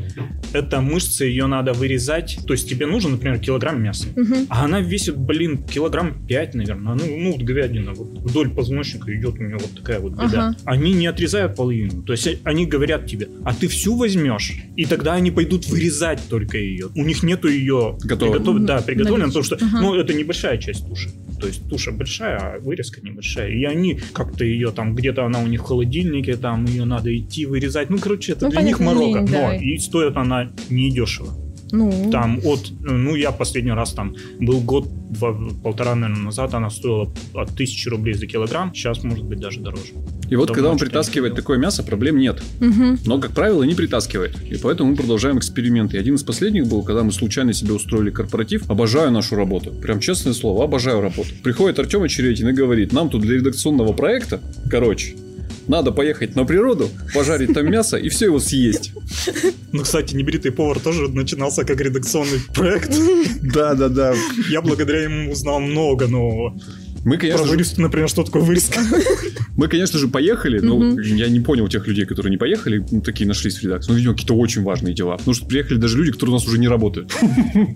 эта 0.53 0.81
мышца, 0.81 1.25
ее 1.25 1.47
надо 1.47 1.73
вырезать. 1.73 2.39
То 2.47 2.53
есть 2.53 2.69
тебе 2.69 2.87
нужен, 2.87 3.13
например, 3.13 3.39
килограмм 3.39 3.83
мяса, 3.83 4.07
а 4.49 4.65
она 4.65 4.81
весит, 4.81 5.17
блин, 5.17 5.65
килограмм 5.65 6.27
5, 6.27 6.55
наверное. 6.55 6.95
Ну, 6.95 7.17
ну 7.19 7.33
вот 7.33 7.43
говядина, 7.43 7.93
вот 7.93 8.19
вдоль 8.19 8.51
позвоночника 8.51 9.15
идет 9.17 9.35
у 9.35 9.43
нее 9.43 9.57
вот 9.57 9.75
такая 9.75 10.01
вот 10.01 10.13
беда. 10.13 10.57
Они 10.65 10.93
не 10.93 11.07
отрезают 11.07 11.57
половину. 11.57 12.03
То 12.03 12.13
есть 12.13 12.29
они 12.45 12.67
говорят 12.67 13.07
тебе, 13.07 13.29
а 13.45 13.55
ты 13.55 13.69
всю 13.69 13.97
возьмешь, 13.97 14.55
и 14.77 14.85
тогда 14.85 15.15
они 15.15 15.31
пойдут 15.31 15.67
вырезать 15.67 16.21
только 16.29 16.59
ее. 16.59 16.89
У 16.95 17.05
них 17.05 17.23
нету 17.23 17.49
ее 17.49 17.97
приготов... 18.01 18.65
да, 18.65 18.81
приготовлено, 18.81 19.27
потому 19.27 19.45
что 19.45 19.59
ну, 19.61 19.95
это 19.95 20.15
небольшая 20.15 20.59
часть 20.59 20.87
туши. 20.87 21.11
То 21.41 21.49
есть 21.49 21.69
туша 21.69 21.93
большая, 21.93 22.39
а 22.39 22.59
вырезка 22.61 23.01
небольшая. 23.05 23.51
И 23.51 23.65
они 23.65 23.95
как-то 24.13 24.45
ее 24.45 24.71
там, 24.71 24.95
где-то 24.95 25.25
она 25.25 25.41
у 25.41 25.47
них 25.47 25.63
в 25.63 25.65
холодильнике, 25.65 26.37
там 26.37 26.65
ее 26.65 26.85
надо 26.85 27.17
идти 27.17 27.47
вырезать. 27.47 27.91
Ну, 27.91 27.99
короче, 27.99 28.33
это 28.33 28.47
ну, 28.47 28.51
для 28.51 28.63
них. 28.63 28.81
Лень, 28.81 29.27
да. 29.27 29.53
Но 29.53 29.53
и 29.55 29.79
стоит 29.79 30.17
она 30.17 30.51
не 30.71 30.91
дешево. 30.91 31.44
Ну. 31.75 32.11
Там 32.13 32.41
от, 32.45 32.71
ну, 32.81 33.17
я 33.17 33.33
последний 33.33 33.73
раз 33.73 33.93
там 33.95 34.15
был 34.39 34.61
год, 34.61 34.89
два, 35.11 35.37
полтора, 35.63 35.97
наверное, 35.97 36.25
назад, 36.25 36.55
она 36.55 36.71
стоила 36.71 37.13
от 37.35 37.57
тысячи 37.57 37.89
рублей 37.89 38.15
за 38.15 38.27
килограмм, 38.27 38.73
сейчас 38.75 39.03
может 39.03 39.25
быть 39.25 39.41
даже 39.41 39.61
дороже. 39.61 39.93
И 40.31 40.37
вот, 40.37 40.49
Давно 40.49 40.55
когда 40.55 40.71
он 40.71 40.79
притаскивает 40.79 41.35
такое 41.35 41.59
мясо, 41.59 41.83
проблем 41.83 42.19
нет. 42.19 42.43
Угу. 42.61 42.99
Но, 43.07 43.19
как 43.19 43.33
правило, 43.33 43.65
не 43.65 43.75
притаскивает. 43.75 44.37
И 44.51 44.57
поэтому 44.57 44.91
мы 44.91 44.97
продолжаем 44.97 45.39
эксперименты. 45.39 45.97
И 45.97 46.01
один 46.01 46.15
из 46.15 46.23
последних 46.23 46.67
был, 46.69 46.83
когда 46.83 47.03
мы 47.03 47.13
случайно 47.13 47.53
себе 47.53 47.73
устроили 47.73 48.11
корпоратив. 48.11 48.71
Обожаю 48.71 49.11
нашу 49.11 49.35
работу. 49.35 49.73
Прям 49.73 50.01
честное 50.01 50.33
слово, 50.33 50.65
обожаю 50.65 51.01
работу. 51.01 51.29
Приходит 51.43 51.79
Артем 51.79 52.03
Очеретин 52.03 52.49
и 52.49 52.53
говорит, 52.53 52.93
нам 52.93 53.11
тут 53.11 53.23
для 53.23 53.35
редакционного 53.35 53.93
проекта, 53.93 54.41
короче, 54.71 55.17
надо 55.69 55.93
поехать 55.93 56.37
на 56.37 56.45
природу, 56.45 56.89
пожарить 57.15 57.55
там 57.55 57.71
мясо 57.71 57.97
и 57.97 58.09
все 58.09 58.27
его 58.27 58.39
съесть. 58.39 58.93
Ну, 59.73 59.83
кстати, 59.83 60.15
небритый 60.15 60.53
повар 60.53 60.79
тоже 60.79 61.09
начинался 61.09 61.65
как 61.65 61.81
редакционный 61.81 62.41
проект. 62.55 62.97
Да, 63.43 63.75
да, 63.75 63.89
да. 63.89 64.15
Я 64.49 64.63
благодаря 64.63 65.03
ему 65.03 65.33
узнал 65.33 65.61
много 65.61 66.07
нового. 66.07 66.59
Мы, 67.05 67.19
конечно 67.19 67.43
Про 67.43 67.51
вырезку, 67.51 67.81
например, 67.81 68.09
что 68.09 68.25
такое 68.25 68.43
вырезка? 68.43 68.81
Мы, 69.57 69.69
конечно 69.69 69.99
же, 69.99 70.09
поехали, 70.09 70.59
но 70.59 70.99
я 71.01 71.29
не 71.29 71.41
понял 71.41 71.69
тех 71.69 71.87
людей, 71.87 72.07
которые 72.07 72.31
не 72.31 72.37
поехали, 72.37 72.85
ну, 72.91 73.01
такие 73.01 73.27
нашлись 73.27 73.59
в 73.59 73.63
редакции. 73.63 73.93
Ну, 73.93 73.97
видимо, 73.97 74.15
какие-то 74.15 74.35
очень 74.35 74.63
важные 74.63 74.95
дела. 74.95 75.17
Потому 75.17 75.35
что 75.35 75.47
приехали 75.47 75.79
даже 75.79 75.97
люди, 75.97 76.11
которые 76.11 76.35
у 76.35 76.39
нас 76.39 76.47
уже 76.47 76.59
не 76.59 76.67
работают. 76.67 77.13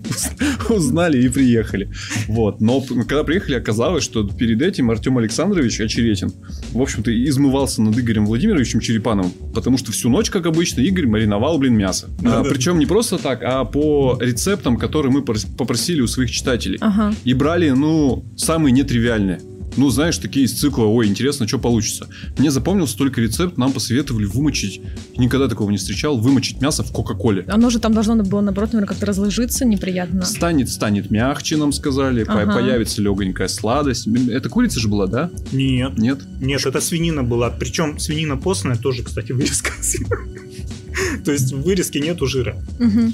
Узнали 0.69 1.21
и 1.21 1.29
приехали. 1.29 1.89
Вот. 2.27 2.59
Но 2.59 2.81
когда 2.81 3.23
приехали, 3.23 3.55
оказалось, 3.55 4.03
что 4.03 4.27
перед 4.27 4.61
этим 4.61 4.91
Артем 4.91 5.17
Александрович 5.17 5.79
Очеретин, 5.79 6.33
в 6.71 6.81
общем-то, 6.81 7.11
измывался 7.25 7.81
над 7.81 7.97
Игорем 7.97 8.25
Владимировичем 8.25 8.81
Черепановым, 8.81 9.31
потому 9.53 9.77
что 9.77 9.91
всю 9.91 10.09
ночь, 10.09 10.29
как 10.29 10.47
обычно, 10.47 10.81
Игорь 10.81 11.07
мариновал, 11.07 11.57
блин, 11.59 11.77
мясо. 11.77 12.09
А, 12.25 12.43
причем 12.43 12.77
не 12.77 12.85
просто 12.85 13.17
так, 13.17 13.41
а 13.43 13.63
по 13.63 14.17
рецептам, 14.19 14.77
которые 14.77 15.13
мы 15.13 15.21
попросили 15.21 16.01
у 16.01 16.07
своих 16.07 16.31
читателей. 16.31 16.79
И 17.23 17.33
брали, 17.33 17.69
ну, 17.69 18.25
самые 18.35 18.71
нетривиальные 18.73 19.18
реальные. 19.19 19.41
Ну, 19.77 19.89
знаешь, 19.91 20.17
такие 20.17 20.45
из 20.45 20.59
цикла, 20.59 20.85
ой, 20.85 21.07
интересно, 21.07 21.47
что 21.47 21.59
получится. 21.59 22.07
Мне 22.37 22.49
запомнился 22.49 22.97
только 22.97 23.21
рецепт, 23.21 23.57
нам 23.57 23.71
посоветовали 23.71 24.25
вымочить, 24.25 24.81
никогда 25.15 25.47
такого 25.47 25.69
не 25.69 25.77
встречал, 25.77 26.17
вымочить 26.17 26.59
мясо 26.59 26.83
в 26.83 26.91
Кока-Коле. 26.91 27.45
Оно 27.47 27.69
же 27.69 27.79
там 27.79 27.93
должно 27.93 28.15
было, 28.23 28.41
наоборот, 28.41 28.73
наверное, 28.73 28.89
как-то 28.89 29.05
разложиться 29.05 29.65
неприятно. 29.65 30.25
Станет, 30.25 30.69
станет 30.69 31.11
мягче, 31.11 31.55
нам 31.55 31.71
сказали, 31.71 32.25
ага. 32.27 32.51
появится 32.51 33.01
легонькая 33.01 33.47
сладость. 33.47 34.07
Это 34.07 34.49
курица 34.49 34.79
же 34.79 34.87
была, 34.87 35.05
да? 35.05 35.29
Нет. 35.51 35.97
Нет? 35.97 36.19
Нет, 36.41 36.65
это 36.65 36.81
свинина 36.81 37.23
была. 37.23 37.51
Причем 37.51 37.99
свинина 37.99 38.37
постная 38.37 38.75
тоже, 38.75 39.03
кстати, 39.03 39.33
вырезка. 39.33 39.71
То 41.23 41.31
есть 41.31 41.53
в 41.53 41.61
вырезке 41.61 41.99
нету 41.99 42.25
жира. 42.25 42.57
Угу. 42.79 43.13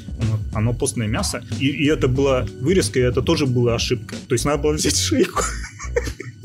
Оно, 0.54 0.74
постное 0.74 1.08
мясо. 1.08 1.44
И, 1.60 1.68
и 1.68 1.86
это 1.88 2.08
была 2.08 2.46
вырезка, 2.62 3.00
и 3.00 3.04
это 3.04 3.22
тоже 3.22 3.46
была 3.46 3.76
ошибка. 3.76 4.16
То 4.28 4.34
есть 4.34 4.46
надо 4.46 4.64
было 4.64 4.74
взять 4.74 4.98
шейку 4.98 5.44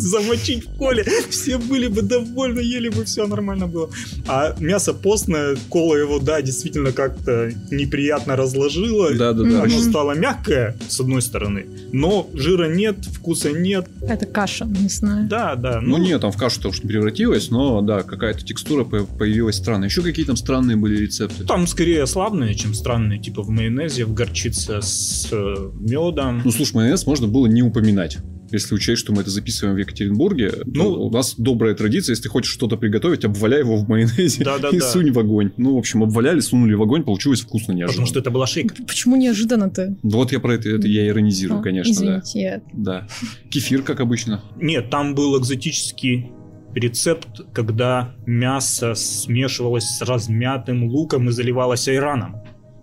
замочить 0.00 0.66
в 0.66 0.76
коле. 0.76 1.04
Все 1.30 1.58
были 1.58 1.86
бы 1.88 2.02
довольны, 2.02 2.60
ели 2.60 2.88
бы, 2.88 3.04
все 3.04 3.26
нормально 3.26 3.66
было. 3.66 3.90
А 4.26 4.54
мясо 4.58 4.94
постное, 4.94 5.56
кола 5.68 5.96
его, 5.96 6.18
да, 6.18 6.42
действительно 6.42 6.92
как-то 6.92 7.52
неприятно 7.70 8.36
разложило. 8.36 9.12
Да, 9.14 9.32
да, 9.32 9.44
да. 9.44 9.62
Оно 9.62 9.80
стало 9.80 10.12
мягкое, 10.12 10.76
с 10.88 11.00
одной 11.00 11.22
стороны, 11.22 11.66
но 11.92 12.28
жира 12.34 12.68
нет, 12.68 13.04
вкуса 13.04 13.52
нет. 13.52 13.88
Это 14.02 14.26
каша 14.26 14.64
мясная. 14.64 15.26
Да, 15.28 15.54
да. 15.54 15.80
Ну, 15.80 15.98
ну 15.98 16.04
нет, 16.04 16.20
там 16.20 16.32
в 16.32 16.36
кашу 16.36 16.60
тоже 16.60 16.82
не 16.82 16.88
превратилась, 16.88 17.50
но 17.50 17.80
да, 17.82 18.02
какая-то 18.02 18.44
текстура 18.44 18.84
появилась 18.84 19.56
странная. 19.56 19.88
Еще 19.88 20.02
какие 20.02 20.24
там 20.24 20.36
странные 20.36 20.76
были 20.76 20.96
рецепты? 20.96 21.44
Там 21.44 21.66
скорее 21.66 22.06
слабные, 22.06 22.54
чем 22.54 22.74
странные, 22.74 23.20
типа 23.20 23.42
в 23.42 23.50
майонезе, 23.50 24.04
в 24.04 24.14
горчице 24.14 24.80
с 24.82 25.28
э, 25.30 25.70
медом. 25.80 26.42
Ну, 26.44 26.50
слушай, 26.50 26.74
майонез 26.74 27.06
можно 27.06 27.28
было 27.28 27.46
не 27.46 27.62
упоминать 27.62 28.18
если 28.52 28.74
учесть, 28.74 29.00
что 29.00 29.12
мы 29.12 29.22
это 29.22 29.30
записываем 29.30 29.76
в 29.76 29.78
Екатеринбурге, 29.78 30.52
ну, 30.66 30.90
у 30.90 31.10
нас 31.10 31.34
добрая 31.36 31.74
традиция, 31.74 32.14
если 32.14 32.28
хочешь 32.28 32.52
что-то 32.52 32.76
приготовить, 32.76 33.24
обваляй 33.24 33.60
его 33.60 33.76
в 33.76 33.88
майонезе 33.88 34.44
да, 34.44 34.58
да, 34.58 34.68
и 34.70 34.78
да. 34.78 34.90
сунь 34.90 35.10
в 35.12 35.18
огонь. 35.18 35.52
Ну, 35.56 35.74
в 35.74 35.78
общем, 35.78 36.02
обваляли, 36.02 36.40
сунули 36.40 36.74
в 36.74 36.82
огонь, 36.82 37.02
получилось 37.02 37.40
вкусно 37.40 37.72
неожиданно. 37.72 37.92
Потому 37.92 38.06
что 38.06 38.18
это 38.20 38.30
была 38.30 38.46
шейка. 38.46 38.74
Почему 38.86 39.16
неожиданно-то? 39.16 39.96
Вот 40.02 40.32
я 40.32 40.40
про 40.40 40.54
это, 40.54 40.68
это 40.68 40.86
я 40.86 41.06
иронизирую, 41.06 41.60
а, 41.60 41.62
конечно, 41.62 41.90
извините. 41.90 42.62
да. 42.72 43.00
Да. 43.00 43.08
Кефир, 43.50 43.82
как 43.82 44.00
обычно. 44.00 44.42
Нет, 44.60 44.90
там 44.90 45.14
был 45.14 45.38
экзотический 45.38 46.30
рецепт, 46.74 47.40
когда 47.52 48.14
мясо 48.26 48.94
смешивалось 48.94 49.84
с 49.84 50.02
размятым 50.02 50.84
луком 50.84 51.28
и 51.28 51.32
заливалось 51.32 51.88
айраном. 51.88 52.36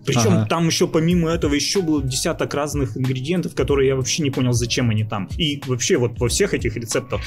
Причем 0.08 0.34
ага. 0.34 0.46
там 0.46 0.67
еще 0.67 0.88
помимо 0.88 1.30
этого 1.30 1.54
еще 1.54 1.82
было 1.82 2.02
десяток 2.02 2.54
разных 2.54 2.96
ингредиентов, 2.96 3.54
которые 3.54 3.89
я 3.89 3.96
вообще 3.98 4.24
не 4.24 4.32
понял, 4.32 4.54
зачем 4.54 4.89
они 4.89 5.04
там. 5.04 5.28
И 5.38 5.62
вообще 5.67 5.98
вот 5.98 6.17
во 6.17 6.30
всех 6.30 6.54
этих 6.54 6.78
рецептах, 6.78 7.20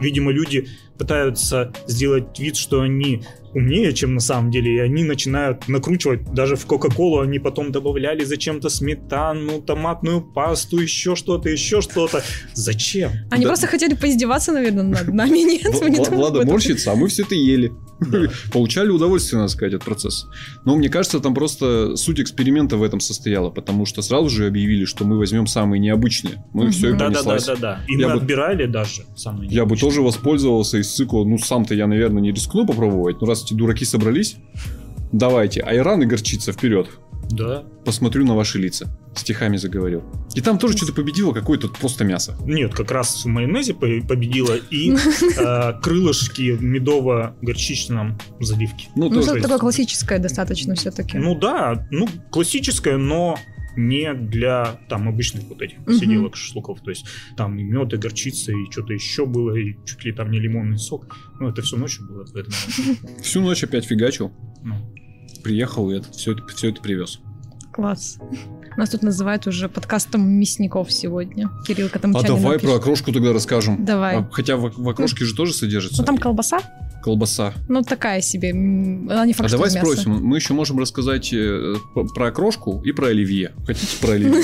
видимо, 0.00 0.32
люди 0.32 0.66
пытаются 0.96 1.74
сделать 1.86 2.38
вид, 2.38 2.56
что 2.56 2.80
они 2.80 3.22
умнее, 3.54 3.92
чем 3.92 4.14
на 4.14 4.20
самом 4.20 4.50
деле, 4.50 4.76
и 4.76 4.78
они 4.78 5.04
начинают 5.04 5.68
накручивать. 5.68 6.32
Даже 6.32 6.56
в 6.56 6.66
Кока-Колу 6.66 7.20
они 7.20 7.38
потом 7.38 7.72
добавляли 7.72 8.24
зачем-то 8.24 8.68
сметану, 8.68 9.60
томатную 9.60 10.22
пасту, 10.22 10.78
еще 10.78 11.16
что-то, 11.16 11.48
еще 11.48 11.80
что-то. 11.80 12.22
Зачем? 12.54 13.12
Они 13.30 13.44
да. 13.44 13.50
просто 13.50 13.66
хотели 13.66 13.94
поиздеваться, 13.94 14.52
наверное, 14.52 14.84
над 14.84 15.12
нами, 15.12 15.38
нет? 15.44 16.10
Влада 16.10 16.44
морщится, 16.44 16.92
а 16.92 16.94
мы 16.94 17.08
все 17.08 17.22
это 17.22 17.34
ели. 17.34 17.72
Получали 18.52 18.88
удовольствие, 18.88 19.38
надо 19.38 19.52
сказать, 19.52 19.74
от 19.74 19.84
процесса. 19.84 20.26
Но 20.64 20.76
мне 20.76 20.88
кажется, 20.88 21.20
там 21.20 21.34
просто 21.34 21.96
суть 21.96 22.20
эксперимента 22.20 22.76
в 22.76 22.82
этом 22.82 23.00
состояла, 23.00 23.50
потому 23.50 23.86
что 23.86 24.02
сразу 24.02 24.28
же 24.28 24.46
объявили, 24.46 24.84
что 24.84 25.04
мы 25.04 25.18
возьмем 25.18 25.46
самые 25.46 25.80
необычные. 25.80 26.44
Ну 26.54 26.68
и 26.68 26.70
все, 26.70 26.94
и 26.94 26.98
понеслась. 26.98 27.46
Да, 27.46 27.54
да, 27.54 27.60
да, 27.60 27.76
да. 27.76 27.84
И 27.88 27.96
мы 27.96 28.12
отбирали 28.12 28.66
даже 28.66 29.02
самые 29.16 29.50
Я 29.50 29.64
бы 29.64 29.76
тоже 29.76 30.02
воспользовался 30.02 30.78
из 30.78 30.92
цикла, 30.92 31.24
ну 31.24 31.38
сам-то 31.38 31.74
я, 31.74 31.86
наверное, 31.86 32.22
не 32.22 32.32
рискну 32.32 32.66
попробовать, 32.66 33.20
но 33.20 33.26
раз 33.26 33.41
эти 33.44 33.54
дураки 33.54 33.84
собрались, 33.84 34.36
давайте, 35.12 35.60
айран 35.60 36.02
и 36.02 36.06
горчица 36.06 36.52
вперед. 36.52 36.88
Да. 37.30 37.64
Посмотрю 37.84 38.26
на 38.26 38.34
ваши 38.34 38.58
лица. 38.58 38.94
Стихами 39.14 39.56
заговорил. 39.56 40.02
И 40.34 40.40
там 40.40 40.58
тоже 40.58 40.76
что-то 40.76 40.92
победило, 40.92 41.32
какое-то 41.32 41.68
просто 41.68 42.04
мясо. 42.04 42.36
Нет, 42.44 42.74
как 42.74 42.90
раз 42.90 43.24
в 43.24 43.28
майонезе 43.28 43.74
победило 43.74 44.56
и 44.70 44.94
э, 45.38 45.72
крылышки 45.80 46.52
в 46.52 46.62
медово-горчичном 46.62 48.18
заливке. 48.40 48.88
Ну, 48.96 49.08
ну 49.08 49.22
что 49.22 49.40
такое 49.40 49.58
классическое 49.58 50.18
достаточно 50.18 50.74
все-таки. 50.74 51.18
Ну 51.18 51.34
да, 51.34 51.86
ну 51.90 52.08
классическое, 52.30 52.96
но 52.96 53.38
не 53.76 54.12
для 54.14 54.78
там 54.88 55.08
обычных 55.08 55.44
вот 55.44 55.62
этих 55.62 55.84
посиделок, 55.84 56.36
шашлыков. 56.36 56.80
То 56.80 56.90
есть 56.90 57.06
там 57.36 57.58
и 57.58 57.62
мед, 57.62 57.92
и 57.92 57.96
горчица, 57.96 58.52
и 58.52 58.70
что-то 58.70 58.92
еще 58.92 59.26
было, 59.26 59.54
и 59.54 59.76
чуть 59.84 60.04
ли 60.04 60.12
там 60.12 60.30
не 60.30 60.38
лимонный 60.40 60.78
сок. 60.78 61.16
Ну, 61.40 61.48
это 61.48 61.62
всю 61.62 61.76
ночь 61.76 61.98
было. 62.00 62.24
Всю 63.22 63.40
ночь 63.40 63.64
опять 63.64 63.84
фигачил. 63.84 64.32
Ну. 64.62 64.74
Приехал 65.42 65.90
и 65.90 65.96
это, 65.96 66.10
все, 66.12 66.32
это, 66.32 66.46
все 66.48 66.70
это 66.70 66.80
привез. 66.80 67.20
Класс. 67.72 68.18
Нас 68.76 68.90
тут 68.90 69.02
называют 69.02 69.46
уже 69.46 69.68
подкастом 69.68 70.28
мясников 70.28 70.92
сегодня. 70.92 71.50
Кирилл 71.66 71.88
там 71.88 72.16
А 72.16 72.22
давай 72.22 72.42
напишет. 72.54 72.62
про 72.62 72.74
окрошку 72.76 73.12
тогда 73.12 73.32
расскажем. 73.32 73.84
Давай. 73.84 74.18
А, 74.18 74.28
хотя 74.30 74.56
в, 74.56 74.70
в 74.70 74.88
окрошке 74.88 75.24
же 75.24 75.34
тоже 75.34 75.52
содержится. 75.52 76.02
Ну 76.02 76.06
там 76.06 76.18
колбаса. 76.18 76.60
Колбаса. 77.02 77.52
Ну 77.68 77.82
такая 77.82 78.20
себе. 78.20 78.50
Она 78.50 79.26
не 79.26 79.32
факт, 79.32 79.48
А 79.48 79.52
давай 79.52 79.70
спросим. 79.70 80.12
Мы 80.12 80.36
еще 80.36 80.54
можем 80.54 80.78
рассказать 80.78 81.32
э, 81.32 81.74
про 82.14 82.28
окрошку 82.28 82.80
и 82.84 82.92
про 82.92 83.08
оливье. 83.08 83.52
Хотите 83.66 83.96
про 84.00 84.12
оливье? 84.12 84.42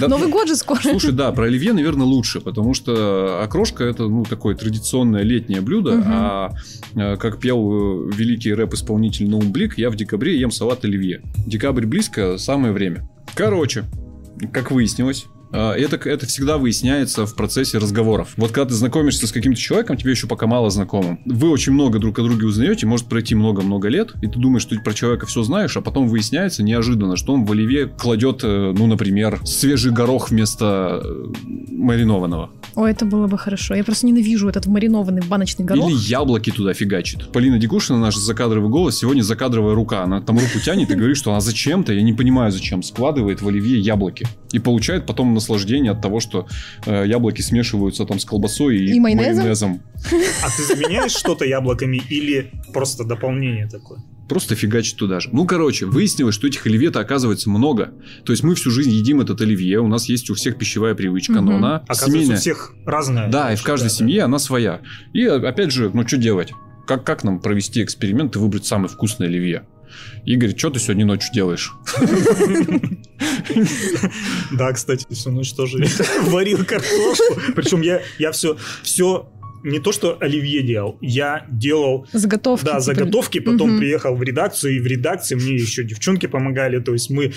Новый 0.08 0.28
год 0.28 0.48
же 0.48 0.56
скоро. 0.56 0.80
Слушай, 0.80 1.12
да, 1.12 1.32
про 1.32 1.44
оливье, 1.44 1.72
наверное, 1.72 2.06
лучше, 2.06 2.40
потому 2.40 2.74
что 2.74 3.42
окрошка 3.42 3.84
это 3.84 4.08
ну 4.08 4.24
такое 4.24 4.54
традиционное 4.54 5.22
летнее 5.22 5.60
блюдо, 5.60 6.02
а 6.04 6.50
э, 6.94 7.16
как 7.16 7.38
пел 7.38 8.08
э, 8.08 8.10
великий 8.14 8.52
рэп-исполнитель 8.52 9.28
Ноум 9.28 9.52
Блик, 9.52 9.78
я 9.78 9.90
в 9.90 9.96
декабре 9.96 10.38
ем 10.38 10.50
салат 10.50 10.84
оливье. 10.84 11.22
Декабрь 11.46 11.86
близко, 11.86 12.38
самое 12.38 12.72
время. 12.72 13.08
Короче, 13.34 13.84
как 14.52 14.70
выяснилось, 14.70 15.26
а, 15.26 15.37
это, 15.52 15.96
это 16.08 16.26
всегда 16.26 16.58
выясняется 16.58 17.26
в 17.26 17.34
процессе 17.34 17.78
разговоров. 17.78 18.30
Вот 18.36 18.52
когда 18.52 18.68
ты 18.68 18.74
знакомишься 18.74 19.26
с 19.26 19.32
каким-то 19.32 19.58
человеком, 19.58 19.96
тебе 19.96 20.10
еще 20.10 20.26
пока 20.26 20.46
мало 20.46 20.70
знакомым. 20.70 21.20
Вы 21.24 21.50
очень 21.50 21.72
много 21.72 21.98
друг 21.98 22.18
о 22.18 22.22
друге 22.22 22.46
узнаете, 22.46 22.86
может 22.86 23.06
пройти 23.06 23.34
много-много 23.34 23.88
лет, 23.88 24.12
и 24.22 24.26
ты 24.26 24.38
думаешь, 24.38 24.62
что 24.62 24.74
ты 24.76 24.82
про 24.82 24.94
человека 24.94 25.26
все 25.26 25.42
знаешь, 25.42 25.76
а 25.76 25.80
потом 25.80 26.08
выясняется 26.08 26.62
неожиданно, 26.62 27.16
что 27.16 27.32
он 27.32 27.44
в 27.44 27.52
оливье 27.52 27.86
кладет, 27.86 28.40
э, 28.42 28.74
ну, 28.76 28.86
например, 28.86 29.40
свежий 29.44 29.92
горох 29.92 30.30
вместо 30.30 31.02
э, 31.02 31.24
маринованного. 31.70 32.50
О, 32.74 32.86
это 32.86 33.04
было 33.04 33.26
бы 33.26 33.38
хорошо. 33.38 33.74
Я 33.74 33.84
просто 33.84 34.06
ненавижу 34.06 34.48
этот 34.48 34.66
маринованный 34.66 35.22
баночный 35.22 35.64
горох. 35.64 35.90
Или 35.90 35.96
яблоки 35.96 36.50
туда 36.50 36.74
фигачит. 36.74 37.32
Полина 37.32 37.58
Дегушина, 37.58 37.98
наш 37.98 38.16
закадровый 38.16 38.70
голос, 38.70 38.98
сегодня 38.98 39.22
закадровая 39.22 39.74
рука. 39.74 40.02
Она 40.04 40.20
там 40.20 40.38
руку 40.38 40.60
тянет 40.64 40.90
и 40.90 40.94
говорит, 40.94 41.16
что 41.16 41.30
она 41.30 41.40
зачем-то, 41.40 41.92
я 41.92 42.02
не 42.02 42.12
понимаю 42.12 42.52
зачем, 42.52 42.82
складывает 42.82 43.42
в 43.42 43.48
оливье 43.48 43.80
яблоки. 43.80 44.26
И 44.52 44.58
получает 44.58 45.06
потом 45.06 45.37
наслаждение 45.38 45.92
от 45.92 46.02
того, 46.02 46.20
что 46.20 46.46
э, 46.86 47.06
яблоки 47.06 47.40
смешиваются 47.40 48.04
там 48.04 48.18
с 48.18 48.24
колбасой 48.24 48.78
и, 48.78 48.94
и 48.94 49.00
майонезом. 49.00 49.36
майонезом. 49.36 49.82
А 50.42 50.48
ты 50.56 50.64
заменяешь 50.64 51.12
что-то 51.12 51.44
яблоками 51.44 52.00
или 52.08 52.50
просто 52.72 53.04
дополнение 53.04 53.68
такое? 53.68 54.00
Просто 54.28 54.54
фигачит 54.54 54.96
туда 54.96 55.20
же. 55.20 55.30
Ну, 55.32 55.46
короче, 55.46 55.86
выяснилось, 55.86 56.34
что 56.34 56.46
этих 56.46 56.66
оливье-то 56.66 57.00
оказывается 57.00 57.48
много. 57.48 57.94
То 58.24 58.32
есть 58.32 58.42
мы 58.42 58.54
всю 58.54 58.70
жизнь 58.70 58.90
едим 58.90 59.22
этот 59.22 59.40
оливье, 59.40 59.80
у 59.80 59.88
нас 59.88 60.08
есть 60.08 60.28
у 60.28 60.34
всех 60.34 60.58
пищевая 60.58 60.94
привычка, 60.94 61.38
угу. 61.38 61.40
но 61.40 61.56
она 61.56 61.76
Оказывается, 61.76 62.10
семейная. 62.10 62.36
у 62.36 62.40
всех 62.40 62.74
разная. 62.84 63.30
Да, 63.30 63.52
и 63.52 63.56
в 63.56 63.62
каждой 63.62 63.84
да, 63.84 63.90
семье 63.90 64.18
да. 64.18 64.24
она 64.26 64.38
своя. 64.38 64.80
И 65.14 65.24
опять 65.24 65.72
же, 65.72 65.90
ну, 65.92 66.06
что 66.06 66.18
делать? 66.18 66.52
Как, 66.86 67.04
как 67.04 67.24
нам 67.24 67.40
провести 67.40 67.82
эксперимент 67.82 68.36
и 68.36 68.38
выбрать 68.38 68.66
самый 68.66 68.88
вкусный 68.88 69.28
оливье? 69.28 69.64
Игорь, 70.24 70.56
что 70.56 70.70
ты 70.70 70.78
сегодня 70.80 71.06
ночью 71.06 71.30
делаешь? 71.32 71.72
Да, 74.52 74.72
кстати, 74.72 75.06
всю 75.10 75.30
ночь 75.30 75.52
тоже 75.52 75.84
варил 76.22 76.64
картошку. 76.64 77.40
Причем 77.54 77.80
я, 77.82 78.00
я 78.18 78.32
все, 78.32 78.56
все 78.82 79.28
не 79.62 79.80
то, 79.80 79.92
что 79.92 80.16
оливье 80.20 80.62
делал, 80.62 80.98
я 81.00 81.46
делал... 81.50 82.06
Заготовки. 82.12 82.64
Да, 82.64 82.80
заготовки, 82.80 83.40
потом 83.40 83.72
угу. 83.72 83.78
приехал 83.78 84.14
в 84.14 84.22
редакцию, 84.22 84.76
и 84.76 84.80
в 84.80 84.86
редакции 84.86 85.34
мне 85.34 85.54
еще 85.54 85.84
девчонки 85.84 86.26
помогали, 86.26 86.78
то 86.80 86.92
есть 86.92 87.10
мы 87.10 87.32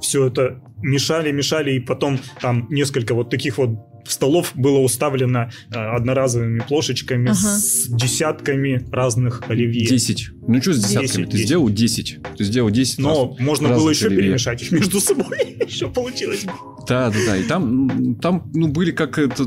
все 0.00 0.26
это 0.26 0.62
мешали, 0.82 1.32
мешали, 1.32 1.72
и 1.72 1.80
потом 1.80 2.18
там 2.40 2.66
несколько 2.70 3.14
вот 3.14 3.30
таких 3.30 3.58
вот 3.58 3.70
столов 4.06 4.52
было 4.54 4.78
уставлено 4.78 5.50
э, 5.70 5.78
одноразовыми 5.78 6.60
плошечками 6.60 7.30
ага. 7.30 7.34
с 7.34 7.86
десятками 7.88 8.86
разных 8.92 9.42
оливье. 9.48 9.86
Десять. 9.86 10.28
Ну 10.48 10.62
что 10.62 10.72
с 10.72 10.78
десятками? 10.78 11.24
10, 11.24 11.30
Ты 11.30 11.32
10. 11.32 11.46
сделал 11.46 11.70
десять. 11.70 12.18
Ты 12.36 12.44
сделал 12.44 12.70
десять. 12.70 12.98
Но 12.98 13.36
можно 13.38 13.68
было 13.70 13.90
еще 13.90 14.06
оливье. 14.06 14.24
перемешать 14.24 14.62
их 14.62 14.72
между 14.72 15.00
собой. 15.00 15.56
еще 15.66 15.88
получилось. 15.88 16.46
Да, 16.88 17.10
да, 17.10 17.18
да. 17.26 17.36
И 17.36 17.42
там, 17.42 18.16
там 18.16 18.50
ну, 18.54 18.68
были 18.68 18.92
как 18.92 19.18
это, 19.18 19.44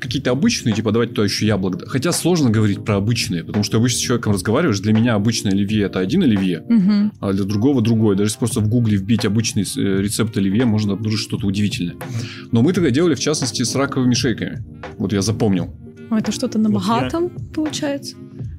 какие-то 0.00 0.30
обычные, 0.30 0.74
типа, 0.74 0.92
давайте 0.92 1.14
туда 1.14 1.24
еще 1.24 1.46
яблок. 1.46 1.88
Хотя 1.88 2.12
сложно 2.12 2.50
говорить 2.50 2.84
про 2.84 2.96
обычные, 2.96 3.42
потому 3.42 3.64
что 3.64 3.78
обычно 3.78 3.98
с 3.98 4.02
человеком 4.02 4.32
разговариваешь. 4.32 4.78
Для 4.80 4.92
меня 4.92 5.14
обычное 5.14 5.52
оливье 5.52 5.86
это 5.86 5.98
один 5.98 6.22
оливье, 6.22 6.60
угу. 6.60 7.12
а 7.20 7.32
для 7.32 7.44
другого 7.44 7.82
другой. 7.82 8.14
Даже 8.14 8.28
если 8.28 8.38
просто 8.38 8.60
в 8.60 8.68
гугле 8.68 8.96
вбить 8.96 9.24
обычный 9.24 9.62
э, 9.62 10.02
рецепт 10.02 10.36
оливье, 10.36 10.64
можно 10.64 10.92
обнаружить 10.92 11.26
что-то 11.26 11.46
удивительное. 11.46 11.96
Но 12.52 12.62
мы 12.62 12.72
тогда 12.72 12.90
делали, 12.90 13.14
в 13.14 13.20
частности, 13.20 13.64
с 13.64 13.74
раковыми 13.74 14.14
шейками. 14.14 14.64
Вот 14.98 15.12
я 15.12 15.22
запомнил. 15.22 15.74
А 16.10 16.18
это 16.18 16.30
что-то 16.30 16.58
на 16.58 16.70
богатом, 16.70 17.24
вот 17.24 17.32
я... 17.32 17.52
получается? 17.52 18.16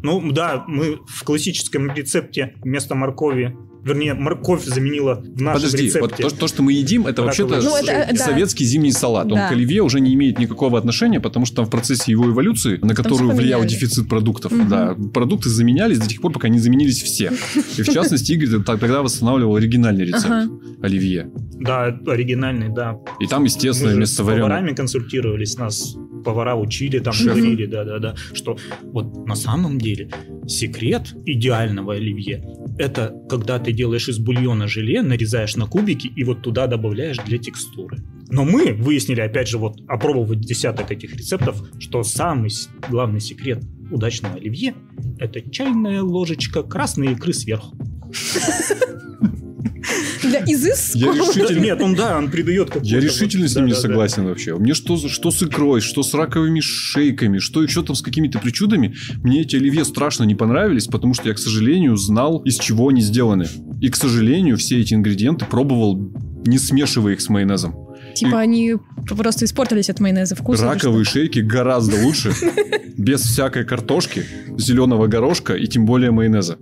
Ну 0.07 0.31
да, 0.31 0.63
мы 0.67 0.99
в 1.05 1.23
классическом 1.23 1.91
рецепте 1.91 2.55
вместо 2.63 2.95
моркови 2.95 3.53
вернее, 3.87 4.13
морковь 4.13 4.65
заменила 4.65 5.15
в 5.15 5.41
нашем 5.41 5.61
Подожди, 5.61 5.85
рецепте. 5.85 6.01
Вот 6.01 6.31
то, 6.31 6.39
то, 6.39 6.47
что 6.47 6.61
мы 6.61 6.73
едим, 6.73 7.07
это 7.07 7.23
вообще-то 7.23 7.61
ну, 7.61 7.75
это, 7.75 8.17
советский 8.17 8.65
да. 8.65 8.69
зимний 8.69 8.91
салат. 8.91 9.27
Он 9.27 9.35
да. 9.35 9.49
к 9.49 9.51
оливье 9.51 9.81
уже 9.81 9.99
не 9.99 10.13
имеет 10.13 10.39
никакого 10.39 10.77
отношения, 10.77 11.19
потому 11.19 11.45
что 11.45 11.57
там 11.57 11.65
в 11.65 11.69
процессе 11.69 12.11
его 12.11 12.29
эволюции, 12.29 12.77
на 12.81 12.93
которую 12.93 13.31
влиял 13.31 13.63
дефицит 13.63 14.09
продуктов, 14.09 14.51
угу. 14.51 14.63
да, 14.69 14.95
продукты 15.13 15.49
заменялись 15.49 15.99
до 15.99 16.07
тех 16.07 16.21
пор, 16.21 16.31
пока 16.31 16.49
не 16.49 16.59
заменились 16.59 17.01
все. 17.01 17.31
И 17.77 17.81
в 17.81 17.89
частности, 17.89 18.33
Игорь 18.33 18.63
тогда 18.63 19.01
восстанавливал 19.01 19.55
оригинальный 19.55 20.05
рецепт 20.05 20.25
ага. 20.25 20.49
оливье. 20.81 21.31
Да, 21.59 21.85
оригинальный, 21.85 22.69
да. 22.69 22.99
И 23.19 23.27
там, 23.27 23.45
естественно, 23.45 23.91
мы 23.91 23.97
вместо 23.97 24.23
вареного... 24.23 24.47
с 24.47 24.49
поварами 24.49 24.75
консультировались, 24.75 25.57
нас 25.57 25.95
повара 26.27 26.55
учили, 26.55 26.99
там 26.99 27.13
говорили, 27.23 27.65
да-да-да, 27.65 28.13
что 28.33 28.57
вот 28.83 29.25
на 29.25 29.35
самом 29.35 29.77
деле 29.77 30.09
секрет 30.45 31.15
идеального 31.25 31.93
оливье 31.93 32.43
это 32.77 33.15
когда 33.29 33.59
ты 33.59 33.71
делаешь 33.71 34.09
из 34.09 34.19
бульона 34.19 34.67
желе, 34.67 35.01
нарезаешь 35.03 35.55
на 35.55 35.67
кубики 35.67 36.07
и 36.07 36.25
вот 36.25 36.41
туда 36.41 36.67
добавляешь 36.67 37.17
для 37.25 37.37
текстуры. 37.37 37.99
Но 38.29 38.43
мы 38.43 38.73
выяснили, 38.73 39.21
опять 39.21 39.47
же, 39.47 39.57
вот 39.57 39.77
опробовав 39.87 40.37
десяток 40.37 40.91
этих 40.91 41.15
рецептов, 41.15 41.63
что 41.79 42.03
самый 42.03 42.51
главный 42.89 43.21
секрет 43.21 43.63
удачного 43.89 44.35
оливье– 44.35 44.75
это 45.19 45.39
чайная 45.49 46.01
ложечка 46.01 46.61
красной 46.61 47.13
икры 47.13 47.31
сверху. 47.31 47.73
Для 50.21 50.43
изыска? 50.45 50.97
Я 50.97 51.13
решительно... 51.13 51.59
Нет, 51.59 51.81
он 51.81 51.95
да, 51.95 52.17
он 52.17 52.29
придает 52.29 52.67
какую-то... 52.67 52.87
Я 52.87 52.99
решительно 52.99 53.47
с 53.47 53.55
ним 53.55 53.67
не 53.67 53.75
согласен 53.75 54.25
вообще. 54.25 54.55
Мне 54.55 54.73
что, 54.73 54.97
что 54.97 55.31
с 55.31 55.43
икрой, 55.43 55.81
что 55.81 56.03
с 56.03 56.13
раковыми 56.13 56.59
шейками, 56.59 57.39
что 57.39 57.63
еще 57.63 57.83
там 57.83 57.95
с 57.95 58.01
какими-то 58.01 58.39
причудами, 58.39 58.95
мне 59.23 59.41
эти 59.41 59.55
оливье 59.55 59.85
страшно 59.85 60.23
не 60.23 60.35
понравились, 60.35 60.87
потому 60.87 61.13
что 61.13 61.29
я, 61.29 61.33
к 61.33 61.39
сожалению, 61.39 61.95
знал, 61.97 62.39
из 62.39 62.57
чего 62.57 62.89
они 62.89 63.01
сделаны. 63.01 63.47
И, 63.81 63.89
к 63.89 63.95
сожалению, 63.95 64.57
все 64.57 64.79
эти 64.79 64.93
ингредиенты 64.93 65.45
пробовал, 65.45 66.11
не 66.45 66.57
смешивая 66.57 67.13
их 67.13 67.21
с 67.21 67.29
майонезом. 67.29 67.75
Типа 68.15 68.37
и... 68.37 68.39
они 68.39 68.75
просто 69.07 69.45
испортились 69.45 69.89
от 69.89 69.99
майонеза 69.99 70.35
вкуса. 70.35 70.65
Раковые 70.65 71.05
шейки 71.05 71.39
гораздо 71.39 72.01
лучше. 72.03 72.33
Без 72.97 73.21
всякой 73.21 73.63
картошки, 73.63 74.25
зеленого 74.57 75.07
горошка 75.07 75.53
и 75.53 75.67
тем 75.67 75.85
более 75.85 76.11
майонеза. 76.11 76.57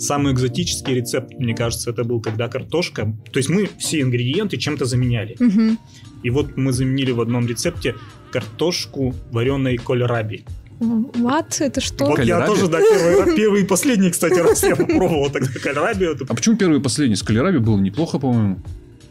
Самый 0.00 0.32
экзотический 0.32 0.94
рецепт, 0.94 1.34
мне 1.38 1.54
кажется, 1.54 1.90
это 1.90 2.04
был, 2.04 2.22
когда 2.22 2.48
картошка... 2.48 3.14
То 3.32 3.38
есть 3.38 3.50
мы 3.50 3.68
все 3.78 4.00
ингредиенты 4.00 4.56
чем-то 4.56 4.86
заменяли. 4.86 5.36
Угу. 5.38 5.76
И 6.22 6.30
вот 6.30 6.56
мы 6.56 6.72
заменили 6.72 7.10
в 7.12 7.20
одном 7.20 7.46
рецепте 7.46 7.94
картошку 8.32 9.14
вареной 9.30 9.76
кольраби. 9.76 10.44
Ват, 10.80 11.60
это 11.60 11.82
что? 11.82 12.06
Вот 12.06 12.18
я 12.20 12.38
Кальраби? 12.38 12.46
тоже, 12.46 12.68
да, 12.68 12.78
первый, 12.78 13.36
первый 13.36 13.62
и 13.62 13.64
последний, 13.66 14.10
кстати, 14.10 14.38
раз 14.38 14.62
я 14.62 14.74
попробовал 14.74 15.28
тогда 15.30 15.50
кальраби. 15.62 16.10
это- 16.14 16.24
А 16.26 16.34
почему 16.34 16.56
первый 16.56 16.78
и 16.78 16.82
последний? 16.82 17.16
С 17.16 17.22
калераби 17.22 17.58
было 17.58 17.78
неплохо, 17.78 18.18
по-моему. 18.18 18.62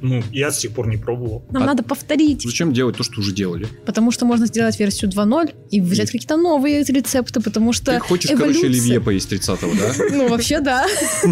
Ну, 0.01 0.23
я 0.31 0.51
с 0.51 0.59
тех 0.59 0.71
пор 0.71 0.87
не 0.87 0.97
пробовал. 0.97 1.43
Нам 1.51 1.63
А- 1.63 1.65
надо 1.67 1.83
повторить, 1.83 2.43
Зачем 2.43 2.73
делать 2.73 2.97
то, 2.97 3.03
что 3.03 3.19
уже 3.19 3.31
делали? 3.33 3.67
потому 3.85 4.11
что 4.11 4.25
можно 4.25 4.45
сделать 4.45 4.79
версию 4.79 5.11
2.0 5.11 5.53
и 5.71 5.81
взять 5.81 6.11
какие-то 6.11 6.37
новые 6.37 6.83
рецепты, 6.83 7.41
потому 7.41 7.73
что 7.73 7.93
Ты 7.93 7.99
хочешь, 7.99 8.29
короче, 8.31 8.45
эволюция. 8.59 8.69
оливье 8.69 9.01
поесть 9.01 9.31
30-го, 9.31 9.71
да? 9.77 9.93
Ну, 10.15 10.27
вообще, 10.29 10.59
да. 10.61 10.85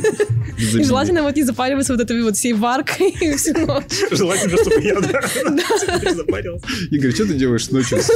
И 0.57 0.83
желательно 0.83 1.21
вот 1.23 1.35
не 1.35 1.43
запариваться 1.43 1.93
вот 1.93 2.01
этой 2.01 2.21
вот 2.23 2.35
всей 2.35 2.53
варкой 2.53 3.11
всю 3.37 3.53
ночь. 3.65 3.83
Желательно, 4.11 4.57
чтобы 4.57 4.81
я 4.81 4.99
да, 4.99 5.21
не 6.03 6.13
запарился. 6.15 6.65
Игорь, 6.91 7.13
что 7.13 7.25
ты 7.25 7.33
делаешь 7.35 7.69
ночью 7.69 7.99
с 8.01 8.09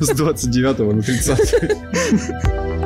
с 0.00 0.10
29 0.10 0.78
на 0.94 1.02
30? 1.02 2.77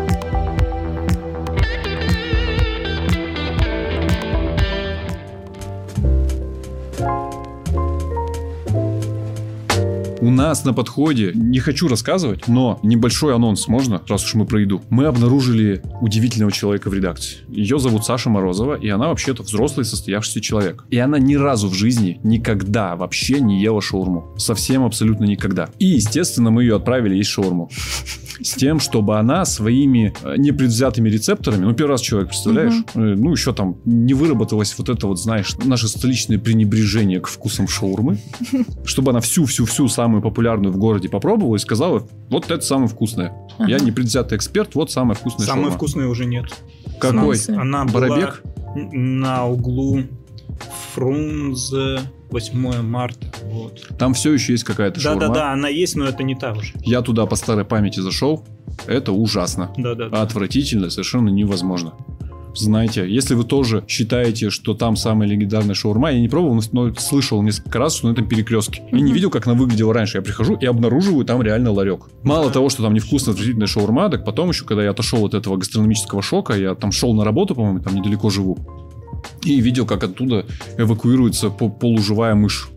Bye. 7.03 7.42
У 10.23 10.31
нас 10.31 10.65
на 10.65 10.73
подходе, 10.73 11.33
не 11.35 11.59
хочу 11.59 11.89
рассказывать, 11.89 12.47
но 12.47 12.79
небольшой 12.85 13.35
анонс 13.35 13.67
можно, 13.67 14.01
раз 14.07 14.25
уж 14.25 14.35
мы 14.35 14.47
про 14.47 14.61
еду. 14.61 14.81
Мы 14.89 15.07
обнаружили 15.07 15.83
удивительного 16.01 16.53
человека 16.53 16.91
в 16.91 16.95
редакции. 16.95 17.39
Ее 17.49 17.81
зовут 17.81 18.05
Саша 18.05 18.31
Морозова, 18.31 18.75
и 18.75 18.89
она 18.89 19.09
вообще-то 19.09 19.43
взрослый 19.43 19.85
состоявшийся 19.85 20.41
человек. 20.41 20.85
И 20.91 20.99
она 20.99 21.19
ни 21.19 21.35
разу 21.35 21.67
в 21.67 21.75
жизни 21.75 22.21
никогда 22.23 22.95
вообще 22.95 23.41
не 23.41 23.61
ела 23.61 23.83
шаурму. 23.83 24.33
Совсем 24.39 24.85
абсолютно 24.85 25.25
никогда. 25.25 25.71
И, 25.81 25.87
естественно, 25.87 26.53
мы 26.53 26.63
ее 26.63 26.77
отправили 26.77 27.17
есть 27.17 27.31
шаурму. 27.31 27.69
С 28.41 28.55
тем, 28.55 28.81
чтобы 28.81 29.19
она 29.19 29.45
своими 29.45 30.15
э, 30.23 30.35
непредвзятыми 30.37 31.09
рецепторами, 31.09 31.65
ну, 31.65 31.75
первый 31.75 31.93
раз 31.93 32.01
человек, 32.01 32.31
представляешь? 32.31 32.75
Э, 32.95 33.15
Ну, 33.17 33.33
еще 33.33 33.53
там 33.53 33.77
не 33.85 34.15
выработалось 34.15 34.75
вот 34.79 34.89
это 34.89 35.07
вот, 35.07 35.21
знаешь, 35.21 35.57
наше 35.65 35.89
столичное 35.89 36.39
пренебрежение 36.39 37.21
к 37.21 37.27
вкусам 37.27 37.69
шаурмы, 37.69 38.19
чтобы 38.85 39.11
она 39.11 39.21
всю-всю-всю 39.21 39.89
самую 39.89 40.12
популярную 40.21 40.73
в 40.73 40.77
городе 40.77 41.09
попробовала 41.09 41.57
и 41.57 41.59
сказала, 41.59 42.07
вот 42.29 42.51
это 42.51 42.61
самое 42.65 42.89
вкусное. 42.89 43.33
Я 43.61 43.77
Ага. 43.77 43.85
непредвзятый 43.85 44.37
эксперт, 44.37 44.75
вот 44.75 44.91
самая 44.91 45.15
вкусная 45.15 45.47
Самые 45.47 45.63
шаурма. 45.65 45.77
вкусные 45.77 46.09
уже 46.09 46.27
нет. 46.27 46.47
Какой? 47.01 47.39
Она 47.49 47.85
была 47.85 48.09
Барабек? 48.09 48.43
на 48.75 49.47
углу 49.47 50.03
Фрунзе 50.95 52.01
8 52.31 52.83
марта. 52.83 53.27
Вот. 53.45 53.89
Там 53.99 54.15
все 54.15 54.33
еще 54.33 54.53
есть 54.53 54.65
какая-то 54.65 55.01
шаурма. 55.01 55.21
Да-да-да, 55.21 55.53
она 55.53 55.69
есть, 55.69 55.97
но 55.97 56.05
это 56.07 56.23
не 56.23 56.35
та 56.35 56.53
уже. 56.53 56.75
Я 56.83 57.03
туда 57.03 57.27
по 57.27 57.37
старой 57.37 57.65
памяти 57.65 58.01
зашел. 58.01 58.45
Это 58.87 59.13
ужасно. 59.13 59.71
Да-да-да. 59.77 60.23
Отвратительно, 60.23 60.89
совершенно 60.91 61.29
невозможно. 61.29 61.93
Знаете, 62.55 63.09
если 63.09 63.35
вы 63.35 63.45
тоже 63.45 63.85
считаете, 63.89 64.51
что 64.51 64.75
там 64.75 64.97
самая 64.97 65.29
легендарная 65.29 65.75
шаурма, 65.75 66.13
я 66.13 66.21
не 66.21 66.29
пробовал, 66.29 66.61
но 66.73 66.95
слышал 66.95 67.43
несколько 67.43 67.79
раз, 67.79 67.97
что 67.97 68.09
на 68.09 68.13
этом 68.13 68.27
перекрестке. 68.27 68.83
Я 68.93 69.01
не 69.01 69.13
видел, 69.13 69.31
как 69.31 69.47
она 69.47 69.57
выглядела 69.57 69.95
раньше. 69.95 70.19
Я 70.19 70.23
прихожу 70.23 70.55
и 70.57 70.67
обнаруживаю 70.67 71.25
там 71.25 71.43
реально 71.43 71.73
ларек. 71.73 72.07
Мало 72.23 72.51
того, 72.51 72.69
что 72.69 72.83
там 72.83 72.95
невкусная, 72.95 73.33
отвратительная 73.33 73.67
шаурма, 73.67 74.11
так 74.11 74.25
потом 74.25 74.51
еще, 74.51 74.65
когда 74.65 74.85
я 74.85 74.91
отошел 74.91 75.25
от 75.25 75.35
этого 75.35 75.57
гастрономического 75.57 76.23
шока, 76.23 76.55
я 76.55 76.75
там 76.75 76.93
шел 76.93 77.15
на 77.15 77.25
работу, 77.25 77.55
по-моему, 77.55 77.81
там 77.81 77.95
недалеко 77.95 78.31
живу, 78.31 78.59
и 79.45 79.61
видел, 79.61 79.87
как 79.87 80.05
оттуда 80.05 80.47
эвакуируется 80.77 81.49
по- 81.49 81.69
полуживая 81.69 82.35
мышь. 82.35 82.69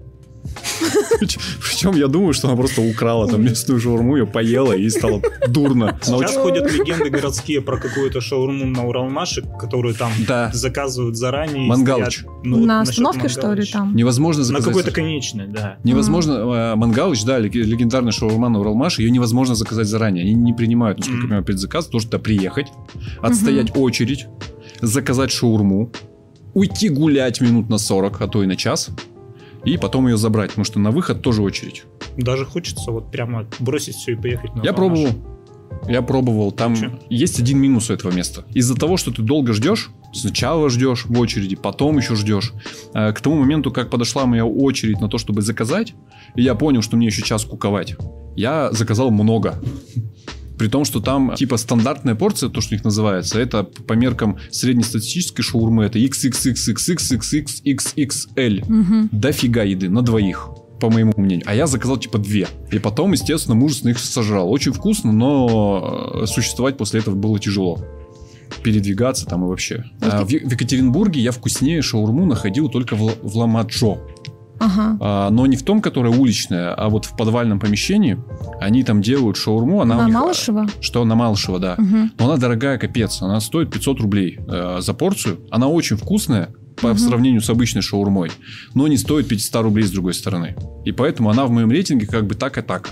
Причем 1.20 1.96
я 1.96 2.08
думаю, 2.08 2.34
что 2.34 2.48
она 2.48 2.58
просто 2.58 2.82
украла 2.82 3.28
там 3.28 3.44
местную 3.44 3.80
шаурму, 3.80 4.18
ее 4.18 4.28
поела 4.28 4.74
и 4.74 4.90
стало 4.90 5.22
дурно. 5.48 5.98
Сейчас 6.02 6.36
ходят 6.38 6.72
легенды 6.72 7.10
городские 7.10 7.62
про 7.62 7.78
какую-то 7.78 8.22
шаурму 8.22 8.66
на 8.66 8.86
Уралмаше, 8.86 9.44
которую 9.60 9.94
там 9.96 10.12
Да. 10.28 10.52
заказывают 10.54 11.16
заранее. 11.18 11.66
и 11.66 11.68
Мангалыч. 11.70 12.20
стоят. 12.20 12.36
Ну, 12.44 12.66
На 12.66 12.82
остановке, 12.82 13.28
что 13.28 13.54
ли, 13.54 13.66
там? 13.66 13.96
Невозможно 13.96 14.42
На 14.42 14.46
заказать. 14.46 14.68
какой-то 14.68 14.92
конечной, 14.92 15.48
да. 15.48 15.78
Невозможно, 15.84 16.34
э, 16.34 16.76
Мангалыч, 16.76 17.24
да, 17.24 17.40
лег- 17.40 17.54
легендарная 17.56 18.12
шаурма 18.12 18.50
на 18.50 18.60
Уралмаш, 18.60 19.00
ее 19.00 19.10
невозможно 19.12 19.56
заказать 19.56 19.88
заранее. 19.88 20.24
Они 20.24 20.34
не 20.34 20.54
принимают, 20.54 21.00
насколько 21.00 21.18
я 21.22 21.24
понимаю, 21.24 21.44
предзаказ. 21.44 21.88
Должен 21.88 22.10
туда 22.10 22.22
приехать, 22.22 22.68
отстоять 23.22 23.76
очередь, 23.76 24.28
заказать 24.82 25.32
шаурму, 25.32 25.92
уйти 26.54 26.90
гулять 26.90 27.42
минут 27.42 27.70
на 27.70 27.78
40, 27.78 28.22
а 28.22 28.28
то 28.28 28.44
и 28.44 28.46
на 28.48 28.56
час, 28.56 28.90
и 29.66 29.78
потом 29.78 30.08
ее 30.08 30.18
забрать, 30.18 30.52
потому 30.52 30.66
что 30.66 30.80
на 30.80 30.92
выход 30.92 31.22
тоже 31.22 31.42
очередь. 31.42 31.84
Даже 32.18 32.46
хочется 32.46 32.92
вот 32.92 33.12
прямо 33.12 33.46
бросить 33.60 33.96
все 33.96 34.14
и 34.14 34.16
поехать 34.16 34.56
на 34.56 34.64
Я 34.64 34.72
Уралмаш. 34.72 35.00
пробовал. 35.00 35.26
Я 35.90 36.02
пробовал. 36.02 36.52
Там 36.52 36.76
Чё? 36.76 37.00
есть 37.10 37.40
один 37.40 37.60
минус 37.60 37.90
у 37.90 37.94
этого 37.94 38.12
места. 38.12 38.46
Из-за 38.54 38.76
того, 38.76 38.98
что 38.98 39.12
ты 39.12 39.22
долго 39.22 39.54
ждешь, 39.54 39.90
сначала 40.14 40.70
ждешь 40.70 41.06
в 41.06 41.20
очереди, 41.20 41.56
потом 41.56 41.98
еще 41.98 42.16
ждешь. 42.16 42.54
Э, 42.94 43.12
К 43.12 43.20
тому 43.20 43.36
моменту, 43.40 43.72
как 43.72 43.90
подошла 43.90 44.26
моя 44.26 44.46
очередь 44.46 45.02
на 45.02 45.10
то, 45.10 45.18
чтобы 45.18 45.42
заказать, 45.42 45.94
и 46.36 46.42
я 46.42 46.56
понял, 46.56 46.82
что 46.82 46.96
мне 46.98 47.08
еще 47.08 47.22
час 47.24 47.44
куковать, 47.46 47.96
я 48.36 48.72
заказал 48.72 49.12
много. 49.12 49.62
При 50.58 50.68
том, 50.68 50.86
что 50.86 51.02
там 51.02 51.36
типа 51.36 51.58
стандартная 51.58 52.16
порция, 52.16 52.50
то, 52.50 52.62
что 52.62 52.74
у 52.74 52.76
них 52.76 52.86
называется, 52.86 53.40
это 53.40 53.64
по 53.64 53.94
меркам 53.94 54.38
среднестатистической 54.52 55.44
шаурмы, 55.44 55.86
это 55.86 56.00
XXXXXXXXL. 56.00 58.66
Мгм. 58.68 59.10
Дофига 59.12 59.62
еды 59.64 59.90
на 59.90 60.02
двоих, 60.02 60.50
по 60.80 60.90
моему 60.90 61.14
мнению. 61.18 61.44
А 61.46 61.54
я 61.56 61.68
заказал 61.68 61.98
типа 61.98 62.18
две. 62.18 62.48
И 62.72 62.80
потом, 62.80 63.12
естественно, 63.12 63.56
мужественно 63.56 63.92
их 63.92 64.00
сожрал. 64.00 64.50
Очень 64.50 64.72
вкусно, 64.72 65.12
но 65.12 66.22
э, 66.22 66.26
существовать 66.28 66.78
после 66.78 67.02
этого 67.02 67.16
было 67.16 67.38
тяжело. 67.40 67.80
Передвигаться 68.64 69.26
там 69.26 69.44
и 69.44 69.48
вообще. 69.48 69.84
А, 70.02 70.24
в, 70.24 70.28
в 70.28 70.32
Екатеринбурге 70.32 71.20
я 71.20 71.32
вкуснее 71.32 71.82
шаурму 71.82 72.26
находил 72.26 72.70
только 72.70 72.96
в, 72.96 73.12
в 73.22 73.38
Ламаджо. 73.38 73.98
Ага. 74.60 74.98
А, 75.00 75.30
но 75.30 75.46
не 75.46 75.56
в 75.56 75.64
том, 75.64 75.82
которая 75.82 76.14
уличная, 76.14 76.74
а 76.74 76.90
вот 76.90 77.06
в 77.06 77.16
подвальном 77.16 77.60
помещении. 77.60 78.18
Они 78.62 78.84
там 78.84 79.02
делают 79.02 79.38
шаурму. 79.38 79.82
Она 79.82 79.96
На 79.98 80.06
них- 80.06 80.14
Малышева? 80.16 80.68
Что 80.82 81.04
на 81.06 81.16
Малышева, 81.16 81.60
да. 81.60 81.76
Мгм. 81.78 82.12
Но 82.20 82.26
она 82.26 82.38
дорогая, 82.38 82.78
капец. 82.78 83.22
Она 83.22 83.40
стоит 83.42 83.72
500 83.72 84.00
рублей 84.00 84.40
э, 84.48 84.78
за 84.82 84.94
порцию. 84.94 85.40
Она 85.52 85.68
очень 85.68 85.98
вкусная 85.98 86.50
по 86.82 86.90
Мгм. 86.90 86.98
сравнению 86.98 87.42
с 87.42 87.50
обычной 87.50 87.82
шаурмой, 87.82 88.32
но 88.74 88.88
не 88.88 88.98
стоит 88.98 89.28
500 89.30 89.62
рублей 89.64 89.84
с 89.86 89.92
другой 89.92 90.14
стороны. 90.14 90.56
И 90.84 90.92
поэтому 90.92 91.30
она 91.30 91.46
в 91.46 91.52
моем 91.52 91.72
рейтинге 91.72 92.06
как 92.06 92.26
бы 92.28 92.36
так 92.36 92.58
и 92.58 92.62
так. 92.62 92.90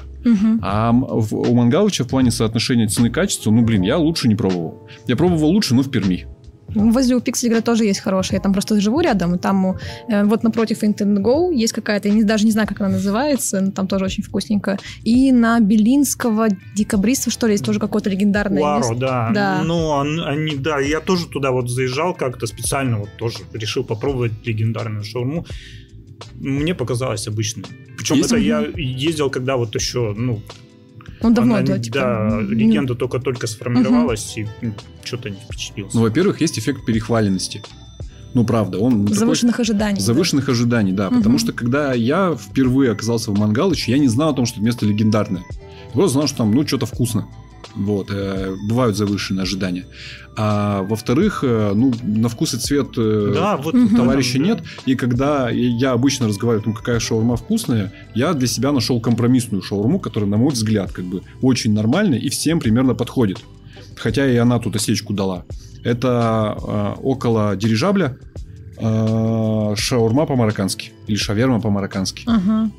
А 0.62 0.92
в- 0.94 1.36
у 1.36 1.54
Мангалыча 1.54 2.06
в 2.06 2.08
плане 2.08 2.32
соотношения 2.32 2.88
цены-качества, 2.88 3.52
ну, 3.52 3.62
блин, 3.62 3.82
я 3.82 3.98
лучше 3.98 4.30
не 4.30 4.36
пробовал. 4.36 4.88
Я 5.08 5.18
пробовал 5.18 5.50
лучше, 5.50 5.76
но 5.76 5.82
в 5.82 5.92
Перми. 5.92 6.28
Ну, 6.76 6.92
Возле 6.92 7.16
у 7.16 7.22
Пиксельгра 7.22 7.62
тоже 7.62 7.86
есть 7.86 8.00
хорошая. 8.00 8.40
Я 8.40 8.44
там 8.44 8.54
просто 8.54 8.80
живу 8.80 9.02
рядом, 9.02 9.36
и 9.36 9.38
там 9.38 9.78
э, 10.10 10.24
вот 10.24 10.44
напротив 10.44 10.84
Intent 10.84 11.18
Go 11.22 11.54
есть 11.54 11.74
какая-то, 11.74 12.08
я 12.08 12.14
не, 12.14 12.24
даже 12.24 12.46
не 12.46 12.52
знаю, 12.52 12.68
как 12.68 12.82
она 12.82 12.90
называется, 12.90 13.62
но 13.62 13.72
там 13.72 13.88
тоже 13.88 14.06
очень 14.06 14.24
вкусненько. 14.24 14.78
И 15.04 15.32
на 15.32 15.60
Белинского 15.60 16.48
декабриста, 16.76 17.30
что 17.32 17.48
ли, 17.48 17.54
есть 17.54 17.66
тоже 17.66 17.80
какое-то 17.80 18.10
легендарное 18.10 18.62
Уаро, 18.62 18.78
место. 18.80 18.96
да. 18.96 19.32
Да. 19.34 19.62
Ну, 19.64 19.76
он- 19.88 20.20
они, 20.22 20.56
да, 20.56 20.80
я 20.80 21.00
тоже 21.00 21.28
туда 21.28 21.52
вот 21.52 21.70
заезжал 21.70 22.14
как-то 22.14 22.48
специально, 22.48 22.98
вот 23.00 23.10
тоже 23.18 23.40
решил 23.54 23.84
попробовать 23.84 24.32
легендарную 24.46 25.04
шаурму. 25.04 25.46
Мне 26.36 26.74
показалось 26.74 27.28
обычной. 27.28 27.66
Причем 27.98 28.16
Есть? 28.18 28.32
это 28.32 28.38
я 28.40 28.62
ездил, 28.76 29.30
когда 29.30 29.56
вот 29.58 29.76
еще, 29.76 30.14
ну, 30.18 30.42
Он 31.24 31.34
давно, 31.34 31.56
она, 31.56 31.66
да, 31.66 31.80
типа, 31.80 31.96
да, 32.00 32.28
м, 32.40 32.52
легенда 32.52 32.96
только-только 32.96 33.48
сформировалась, 33.48 34.38
и 34.38 34.48
что-то 35.04 35.30
не 35.30 35.38
впечатлился. 35.38 35.96
Ну, 35.98 36.04
во-первых, 36.04 36.42
есть 36.42 36.60
эффект 36.60 36.86
перехваленности. 36.86 37.62
Ну, 38.34 38.44
правда, 38.46 38.80
он... 38.80 39.06
такой- 39.06 39.16
завышенных 39.18 39.60
ожиданий. 39.60 39.98
да. 39.98 40.02
Завышенных 40.04 40.50
ожиданий, 40.50 40.92
да. 40.92 41.10
Мгм. 41.10 41.18
Потому 41.20 41.38
что 41.40 41.54
когда 41.54 41.94
я 41.94 42.36
впервые 42.36 42.92
оказался 42.92 43.32
в 43.32 43.38
Мангалыче, 43.40 43.92
я 43.92 44.00
не 44.00 44.08
знал 44.08 44.32
о 44.32 44.34
том, 44.34 44.46
что 44.46 44.60
место 44.62 44.86
легендарное. 44.86 45.44
Я 45.52 45.92
просто 45.94 46.14
знал, 46.14 46.28
что 46.28 46.38
там, 46.40 46.52
ну, 46.52 46.66
что-то 46.68 46.86
вкусно. 46.88 47.28
Вот, 47.76 48.10
э, 48.12 48.56
бывают 48.68 48.98
завышенные 48.98 49.44
ожидания. 49.44 49.86
А 50.36 50.82
во-вторых, 50.84 51.44
э, 51.44 51.74
ну, 51.76 51.94
на 52.02 52.28
вкус 52.28 52.54
и 52.54 52.58
цвет 52.58 52.90
э, 52.98 53.32
да, 53.34 53.58
вот 53.58 53.76
товарища 53.96 54.40
да. 54.40 54.46
нет. 54.46 54.64
И 54.86 54.96
когда 54.96 55.50
я 55.50 55.92
обычно 55.92 56.28
разговариваю, 56.28 56.70
ну, 56.70 56.74
какая 56.74 57.00
шаурма 57.00 57.36
вкусная, 57.36 57.94
я 58.16 58.34
для 58.34 58.48
себя 58.48 58.72
нашел 58.72 59.00
компромиссную 59.00 59.62
шаурму, 59.62 60.00
которая, 60.00 60.30
на 60.30 60.38
мой 60.38 60.52
взгляд, 60.52 60.92
как 60.92 61.06
бы 61.06 61.22
очень 61.42 61.74
нормальная 61.74 62.18
и 62.18 62.30
всем 62.30 62.60
примерно 62.60 62.96
подходит. 62.96 63.40
Хотя 63.96 64.28
и 64.28 64.36
она 64.38 64.60
тут 64.60 64.76
осечку 64.76 65.14
дала. 65.14 65.46
Это 65.84 66.58
э, 66.58 67.02
около 67.02 67.56
дирижабля 67.56 68.18
э, 68.78 69.74
шаурма 69.78 70.26
по-мароккански. 70.26 70.92
Или 71.08 71.18
шаверма 71.18 71.62
по-мароккански. 71.62 72.24
Ага. 72.26 72.72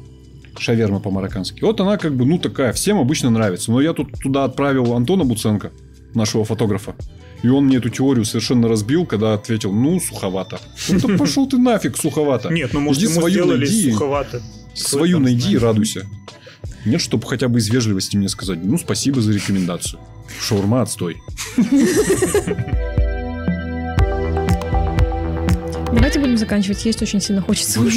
Шаверма 0.58 1.00
по-мароккански. 1.00 1.62
Вот 1.62 1.80
она 1.80 1.96
как 1.96 2.14
бы, 2.14 2.24
ну, 2.24 2.38
такая, 2.38 2.72
всем 2.72 2.98
обычно 2.98 3.30
нравится. 3.30 3.70
Но 3.70 3.80
я 3.80 3.92
тут 3.92 4.12
туда 4.22 4.44
отправил 4.44 4.94
Антона 4.94 5.24
Буценко, 5.24 5.72
нашего 6.14 6.44
фотографа. 6.44 6.94
И 7.42 7.48
он 7.48 7.66
мне 7.66 7.76
эту 7.76 7.90
теорию 7.90 8.24
совершенно 8.24 8.68
разбил, 8.68 9.04
когда 9.04 9.34
ответил, 9.34 9.72
ну, 9.72 10.00
суховато. 10.00 10.60
Ну, 10.88 10.98
да 11.00 11.18
пошел 11.18 11.46
ты 11.46 11.58
нафиг, 11.58 11.96
суховато. 11.96 12.48
Нет, 12.50 12.72
ну 12.72 12.80
может 12.80 13.02
Иди 13.02 13.10
ему 13.10 13.20
свою 13.20 13.34
сделали 13.34 13.58
найди. 13.58 13.92
суховато. 13.92 14.42
Свою 14.74 15.18
найди 15.18 15.52
и 15.52 15.58
радуйся. 15.58 16.06
Нет, 16.86 17.00
чтобы 17.00 17.26
хотя 17.26 17.48
бы 17.48 17.58
из 17.58 17.68
вежливости 17.68 18.16
мне 18.16 18.28
сказать, 18.28 18.58
ну, 18.62 18.78
спасибо 18.78 19.20
за 19.20 19.32
рекомендацию. 19.32 20.00
Шаурма 20.40 20.82
отстой. 20.82 21.16
Давайте 25.94 26.18
будем 26.18 26.37
заканчивать. 26.37 26.85
Есть 26.85 27.02
очень 27.02 27.20
сильно 27.20 27.40
хочется. 27.42 27.80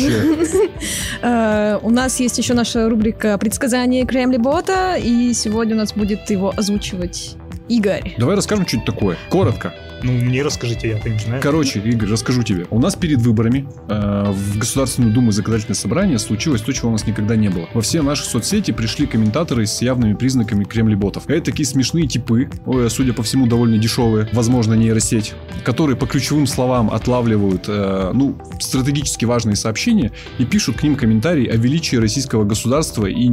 Э, 1.22 1.80
У 1.82 1.90
нас 1.90 2.20
есть 2.20 2.38
еще 2.38 2.54
наша 2.54 2.88
рубрика 2.90 3.38
«Предсказание 3.38 4.06
Кремли 4.06 4.38
Бота», 4.38 4.96
и 4.98 5.34
сегодня 5.34 5.74
у 5.76 5.78
нас 5.80 5.94
будет 5.94 6.30
его 6.30 6.54
озвучивать 6.56 7.36
Игорь. 7.68 8.14
Давай 8.18 8.36
расскажем 8.36 8.68
что-нибудь 8.68 8.94
такое. 8.94 9.18
Коротко. 9.30 9.74
Ну, 10.04 10.12
мне 10.12 10.44
расскажите, 10.44 10.90
я-то 10.90 11.10
не 11.10 11.20
знаю. 11.20 11.42
Короче, 11.42 11.80
Игорь, 11.80 12.10
расскажу 12.10 12.44
тебе. 12.44 12.66
У 12.70 12.80
нас 12.80 12.96
перед 12.96 13.20
выборами 13.20 13.68
э, 13.90 14.26
в 14.32 14.58
Государственную 14.60 15.14
Думу 15.14 15.30
и 15.30 15.34
Законодательное 15.34 15.76
собрание 15.76 16.20
случилось 16.20 16.62
то, 16.62 16.72
чего 16.72 16.90
у 16.90 16.92
нас 16.92 17.06
никогда 17.08 17.36
не 17.36 17.50
было. 17.50 17.68
Во 17.74 17.82
все 17.82 18.02
наши 18.02 18.24
соцсети 18.26 18.72
пришли 18.72 19.08
комментаторы 19.08 19.66
с 19.66 19.82
явными 19.82 20.14
признаками 20.14 20.64
кремлеботов. 20.64 21.30
Это 21.30 21.46
такие 21.46 21.66
смешные 21.66 22.08
типы, 22.08 22.50
ой, 22.66 22.90
судя 22.90 23.14
по 23.14 23.24
всему, 23.24 23.48
довольно 23.48 23.78
дешевые, 23.78 24.30
возможно, 24.34 24.74
нейросеть, 24.74 25.34
которые 25.64 25.98
по 25.98 26.06
ключевым 26.06 26.48
словам 26.48 26.90
отлавливают, 26.92 27.66
э, 27.68 28.12
ну, 28.14 28.38
стратегически 28.60 29.26
важные 29.26 29.56
сообщения 29.56 30.12
и 30.38 30.46
пишут 30.46 30.78
к 30.78 30.84
ним 30.84 30.96
комментарии 30.96 31.48
о 31.48 31.56
величии 31.56 31.96
российского 31.96 32.44
государства 32.44 33.06
и 33.06 33.30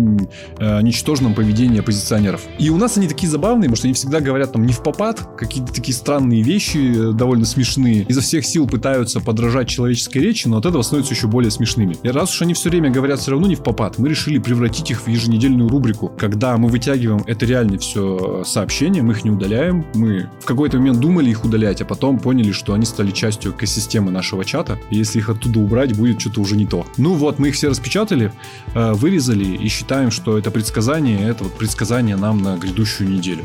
э, 0.58 0.82
ничтожном 0.82 1.34
поведении 1.34 1.80
оппозиционеров. 1.80 2.42
И 2.58 2.70
у 2.70 2.76
нас 2.76 2.96
они 2.96 3.08
такие 3.08 3.28
забавные, 3.28 3.64
потому 3.64 3.76
что 3.76 3.86
они 3.86 3.94
всегда 3.94 4.20
говорят 4.20 4.52
там 4.52 4.66
не 4.66 4.72
в 4.72 4.82
попад, 4.82 5.36
какие-то 5.36 5.72
такие 5.72 5.94
странные 5.94 6.42
вещи, 6.42 6.53
вещи 6.54 7.10
довольно 7.12 7.44
смешные. 7.44 8.06
Изо 8.08 8.20
всех 8.20 8.46
сил 8.46 8.68
пытаются 8.68 9.20
подражать 9.20 9.68
человеческой 9.68 10.18
речи, 10.18 10.46
но 10.46 10.58
от 10.58 10.66
этого 10.66 10.82
становятся 10.82 11.14
еще 11.14 11.26
более 11.26 11.50
смешными. 11.50 11.96
И 12.04 12.08
раз 12.08 12.32
уж 12.32 12.42
они 12.42 12.54
все 12.54 12.70
время 12.70 12.90
говорят 12.90 13.18
все 13.18 13.32
равно 13.32 13.48
не 13.48 13.56
в 13.56 13.62
попад, 13.62 13.98
мы 13.98 14.08
решили 14.08 14.38
превратить 14.38 14.90
их 14.90 15.02
в 15.02 15.08
еженедельную 15.08 15.68
рубрику, 15.68 16.12
когда 16.16 16.56
мы 16.56 16.68
вытягиваем 16.68 17.24
это 17.26 17.44
реально 17.44 17.78
все 17.78 18.44
сообщения, 18.44 19.02
мы 19.02 19.14
их 19.14 19.24
не 19.24 19.30
удаляем, 19.30 19.84
мы 19.94 20.28
в 20.40 20.44
какой-то 20.44 20.78
момент 20.78 21.00
думали 21.00 21.30
их 21.30 21.44
удалять, 21.44 21.80
а 21.80 21.84
потом 21.84 22.20
поняли, 22.20 22.52
что 22.52 22.72
они 22.72 22.86
стали 22.86 23.10
частью 23.10 23.50
экосистемы 23.50 24.12
нашего 24.12 24.44
чата, 24.44 24.78
и 24.90 24.96
если 24.96 25.18
их 25.18 25.28
оттуда 25.28 25.58
убрать, 25.58 25.96
будет 25.96 26.20
что-то 26.20 26.40
уже 26.40 26.56
не 26.56 26.66
то. 26.66 26.86
Ну 26.98 27.14
вот, 27.14 27.40
мы 27.40 27.48
их 27.48 27.54
все 27.54 27.68
распечатали, 27.68 28.32
э, 28.74 28.92
вырезали 28.92 29.44
и 29.44 29.68
считаем, 29.68 30.12
что 30.12 30.38
это 30.38 30.52
предсказание, 30.52 31.28
это 31.28 31.44
вот 31.44 31.54
предсказание 31.54 32.14
нам 32.14 32.42
на 32.42 32.56
грядущую 32.56 33.10
неделю. 33.10 33.42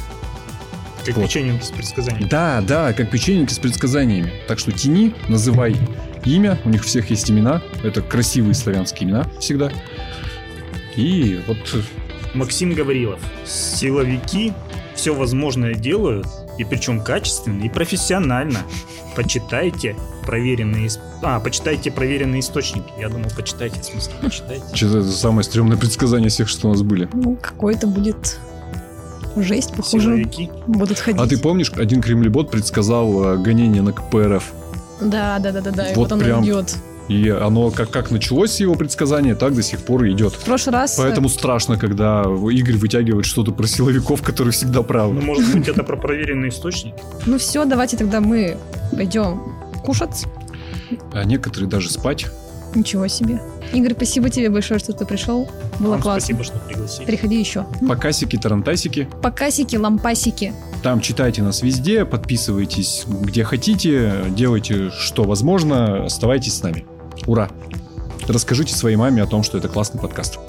Как 1.05 1.15
вот. 1.15 1.25
печенье 1.25 1.59
с 1.61 1.69
предсказаниями. 1.69 2.27
Да, 2.29 2.61
да, 2.61 2.93
как 2.93 3.09
печеньки 3.09 3.53
с 3.53 3.59
предсказаниями. 3.59 4.31
Так 4.47 4.59
что 4.59 4.71
тяни, 4.71 5.13
называй 5.27 5.75
имя, 6.25 6.59
у 6.65 6.69
них 6.69 6.83
всех 6.83 7.09
есть 7.09 7.29
имена. 7.31 7.61
Это 7.83 8.01
красивые 8.01 8.53
славянские 8.53 9.09
имена 9.09 9.25
всегда. 9.39 9.71
И 10.95 11.41
вот... 11.47 11.57
Максим 12.33 12.73
Гаврилов. 12.73 13.19
Силовики 13.45 14.53
все 14.93 15.15
возможное 15.15 15.73
делают, 15.73 16.27
и 16.57 16.65
причем 16.65 17.01
качественно 17.01 17.63
и 17.63 17.69
профессионально. 17.69 18.59
Почитайте 19.15 19.95
проверенные... 20.25 20.89
А, 21.23 21.39
почитайте 21.39 21.89
проверенные 21.89 22.41
источники. 22.41 22.87
Я 22.99 23.09
думал, 23.09 23.29
почитайте, 23.35 23.79
в 23.79 23.85
смысле, 23.85 24.13
почитайте. 24.21 24.63
Что-то 24.75 24.99
это 24.99 25.11
самое 25.11 25.43
стрёмное 25.43 25.77
предсказание 25.77 26.29
всех, 26.29 26.49
что 26.49 26.67
у 26.67 26.71
нас 26.71 26.81
были. 26.81 27.09
Ну, 27.13 27.37
какое-то 27.41 27.87
будет 27.87 28.39
жесть, 29.35 29.73
похоже, 29.75 30.05
Силовики. 30.05 30.49
будут 30.67 30.99
ходить. 30.99 31.21
А 31.21 31.27
ты 31.27 31.37
помнишь, 31.37 31.71
один 31.75 32.01
кремлебот 32.01 32.51
предсказал 32.51 33.33
э, 33.33 33.37
гонение 33.37 33.81
на 33.81 33.91
КПРФ? 33.93 34.43
Да, 35.01 35.39
да, 35.39 35.51
да, 35.51 35.61
да, 35.61 35.71
да. 35.71 35.85
И 35.87 35.95
Вот 35.95 35.97
вот 35.97 36.11
оно 36.13 36.23
прям. 36.23 36.43
идет. 36.43 36.75
И 37.07 37.27
оно 37.29 37.71
как, 37.71 37.89
как 37.89 38.11
началось 38.11 38.59
его 38.59 38.75
предсказания, 38.75 39.33
так 39.33 39.55
до 39.55 39.63
сих 39.63 39.79
пор 39.79 40.03
и 40.03 40.11
идет. 40.11 40.33
В 40.33 40.43
прошлый 40.45 40.73
раз... 40.75 40.99
э, 40.99 41.01
Поэтому 41.01 41.27
страшно, 41.29 41.77
когда 41.77 42.21
Игорь 42.51 42.75
вытягивает 42.77 43.25
что-то 43.25 43.51
про 43.51 43.65
силовиков, 43.65 44.21
которые 44.21 44.51
всегда 44.51 44.79
Ну, 44.79 44.83
правы. 44.85 45.21
может 45.21 45.51
быть, 45.55 45.67
это 45.67 45.83
про 45.83 45.95
проверенные 45.95 46.49
источники? 46.49 46.95
Ну 47.25 47.37
все, 47.39 47.65
давайте 47.65 47.97
тогда 47.97 48.19
мы 48.21 48.57
пойдем 48.91 49.41
кушать. 49.83 50.25
А 51.13 51.23
некоторые 51.23 51.67
даже 51.69 51.89
спать. 51.89 52.27
Ничего 52.75 53.07
себе. 53.07 53.41
Игорь, 53.73 53.93
спасибо 53.93 54.29
тебе 54.29 54.49
большое, 54.49 54.79
что 54.79 54.93
ты 54.93 55.05
пришел. 55.05 55.47
Было 55.79 55.91
Вам 55.91 56.01
классно. 56.01 56.21
спасибо, 56.21 56.43
что 56.43 56.59
пригласили. 56.67 57.05
Приходи 57.05 57.39
еще. 57.39 57.65
Покасики, 57.87 58.37
тарантасики. 58.37 59.07
Покасики, 59.21 59.75
лампасики. 59.75 60.53
Там 60.83 61.01
читайте 61.01 61.43
нас 61.43 61.61
везде, 61.61 62.05
подписывайтесь 62.05 63.03
где 63.07 63.43
хотите, 63.43 64.23
делайте 64.29 64.89
что 64.91 65.23
возможно, 65.23 66.05
оставайтесь 66.05 66.57
с 66.57 66.63
нами. 66.63 66.85
Ура! 67.27 67.49
Расскажите 68.27 68.73
своей 68.75 68.95
маме 68.95 69.21
о 69.23 69.25
том, 69.25 69.43
что 69.43 69.57
это 69.57 69.67
классный 69.67 69.99
подкаст. 69.99 70.39